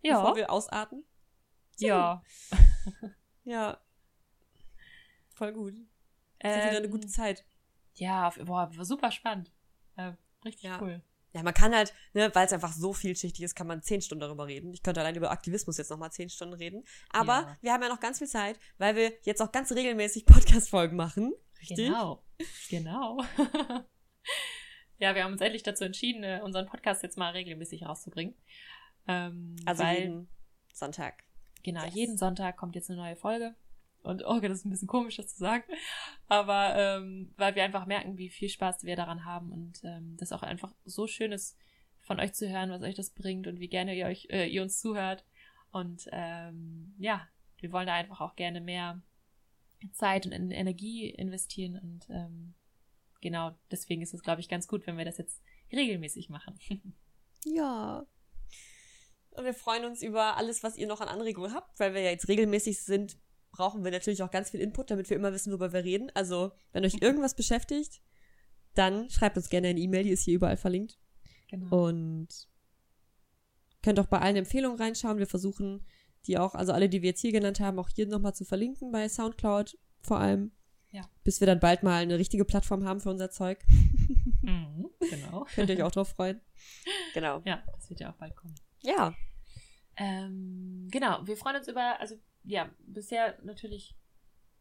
[0.00, 0.20] Ja.
[0.20, 1.04] Bevor wir ausarten?
[1.76, 1.86] So.
[1.86, 2.22] Ja.
[3.44, 3.80] ja.
[5.34, 5.74] Voll gut.
[6.38, 7.44] Das ähm, ist wieder eine gute ähm, Zeit.
[7.94, 9.52] Ja, boah, super spannend.
[9.96, 10.12] Äh,
[10.44, 10.80] richtig ja.
[10.80, 11.02] cool.
[11.34, 14.20] Ja, man kann halt, ne, weil es einfach so vielschichtig ist, kann man zehn Stunden
[14.20, 14.74] darüber reden.
[14.74, 16.84] Ich könnte allein über Aktivismus jetzt nochmal zehn Stunden reden.
[17.10, 17.56] Aber ja.
[17.62, 21.32] wir haben ja noch ganz viel Zeit, weil wir jetzt auch ganz regelmäßig Podcast-Folgen machen.
[21.58, 21.76] Richtig?
[21.76, 22.22] Genau.
[22.68, 23.22] Genau.
[25.02, 28.36] ja, wir haben uns endlich dazu entschieden, äh, unseren Podcast jetzt mal regelmäßig rauszubringen.
[29.08, 30.28] Ähm, also weil, jeden
[30.72, 31.24] Sonntag.
[31.64, 31.94] Genau, yes.
[31.94, 33.56] jeden Sonntag kommt jetzt eine neue Folge.
[34.04, 35.64] Und oh, das ist ein bisschen komisch, das zu sagen.
[36.28, 40.30] Aber ähm, weil wir einfach merken, wie viel Spaß wir daran haben und ähm, das
[40.30, 41.58] auch einfach so schön ist,
[42.00, 44.62] von euch zu hören, was euch das bringt und wie gerne ihr euch, äh, ihr
[44.62, 45.24] uns zuhört.
[45.72, 47.26] Und ähm, ja,
[47.58, 49.02] wir wollen da einfach auch gerne mehr
[49.94, 52.54] Zeit und Energie investieren und ähm,
[53.22, 55.40] genau deswegen ist es, glaube ich, ganz gut, wenn wir das jetzt
[55.72, 56.58] regelmäßig machen.
[57.46, 58.06] ja.
[59.30, 62.10] Und wir freuen uns über alles, was ihr noch an Anregungen habt, weil wir ja
[62.10, 63.16] jetzt regelmäßig sind,
[63.50, 66.10] brauchen wir natürlich auch ganz viel Input, damit wir immer wissen, worüber wir reden.
[66.14, 68.02] Also, wenn euch irgendwas beschäftigt,
[68.74, 70.98] dann schreibt uns gerne eine E-Mail, die ist hier überall verlinkt.
[71.48, 71.86] Genau.
[71.86, 72.28] Und
[73.82, 75.18] könnt auch bei allen Empfehlungen reinschauen.
[75.18, 75.86] Wir versuchen
[76.26, 78.92] die auch, also alle, die wir jetzt hier genannt haben, auch hier nochmal zu verlinken
[78.92, 80.52] bei Soundcloud vor allem.
[80.92, 81.02] Ja.
[81.24, 83.64] Bis wir dann bald mal eine richtige Plattform haben für unser Zeug.
[84.44, 85.46] Mhm, genau.
[85.54, 86.40] Könnt ihr euch auch drauf freuen.
[87.14, 87.42] Genau.
[87.44, 88.56] Ja, das wird ja auch bald kommen.
[88.80, 89.14] Ja.
[89.96, 93.94] Ähm, genau, wir freuen uns über, also ja, bisher natürlich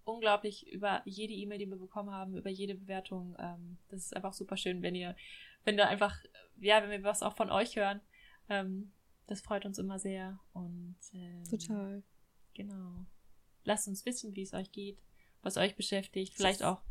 [0.04, 3.36] unglaublich über jede E-Mail, die wir bekommen haben, über jede Bewertung.
[3.40, 5.16] Ähm, das ist einfach super schön, wenn ihr,
[5.64, 6.16] wenn ihr einfach,
[6.60, 8.02] ja, wenn wir was auch von euch hören.
[8.50, 8.92] Ähm,
[9.28, 10.40] das freut uns immer sehr.
[10.54, 12.04] Und ähm, total.
[12.54, 13.06] Genau.
[13.64, 15.00] Lasst uns wissen, wie es euch geht,
[15.42, 16.82] was euch beschäftigt, vielleicht auch,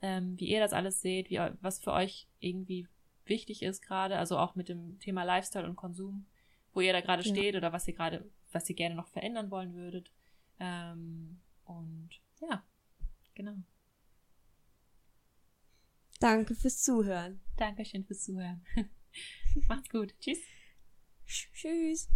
[0.00, 2.88] ähm, wie ihr das alles seht, wie, was für euch irgendwie
[3.24, 6.26] wichtig ist gerade, also auch mit dem Thema Lifestyle und Konsum,
[6.72, 7.34] wo ihr da gerade ja.
[7.34, 10.10] steht oder was ihr gerade, was ihr gerne noch verändern wollen würdet.
[10.58, 12.64] Ähm, und ja,
[13.34, 13.56] genau.
[16.20, 17.40] Danke fürs Zuhören.
[17.56, 18.64] Dankeschön fürs Zuhören.
[19.68, 20.14] Macht's gut.
[20.20, 20.38] Tschüss.
[21.26, 22.08] Tschüss.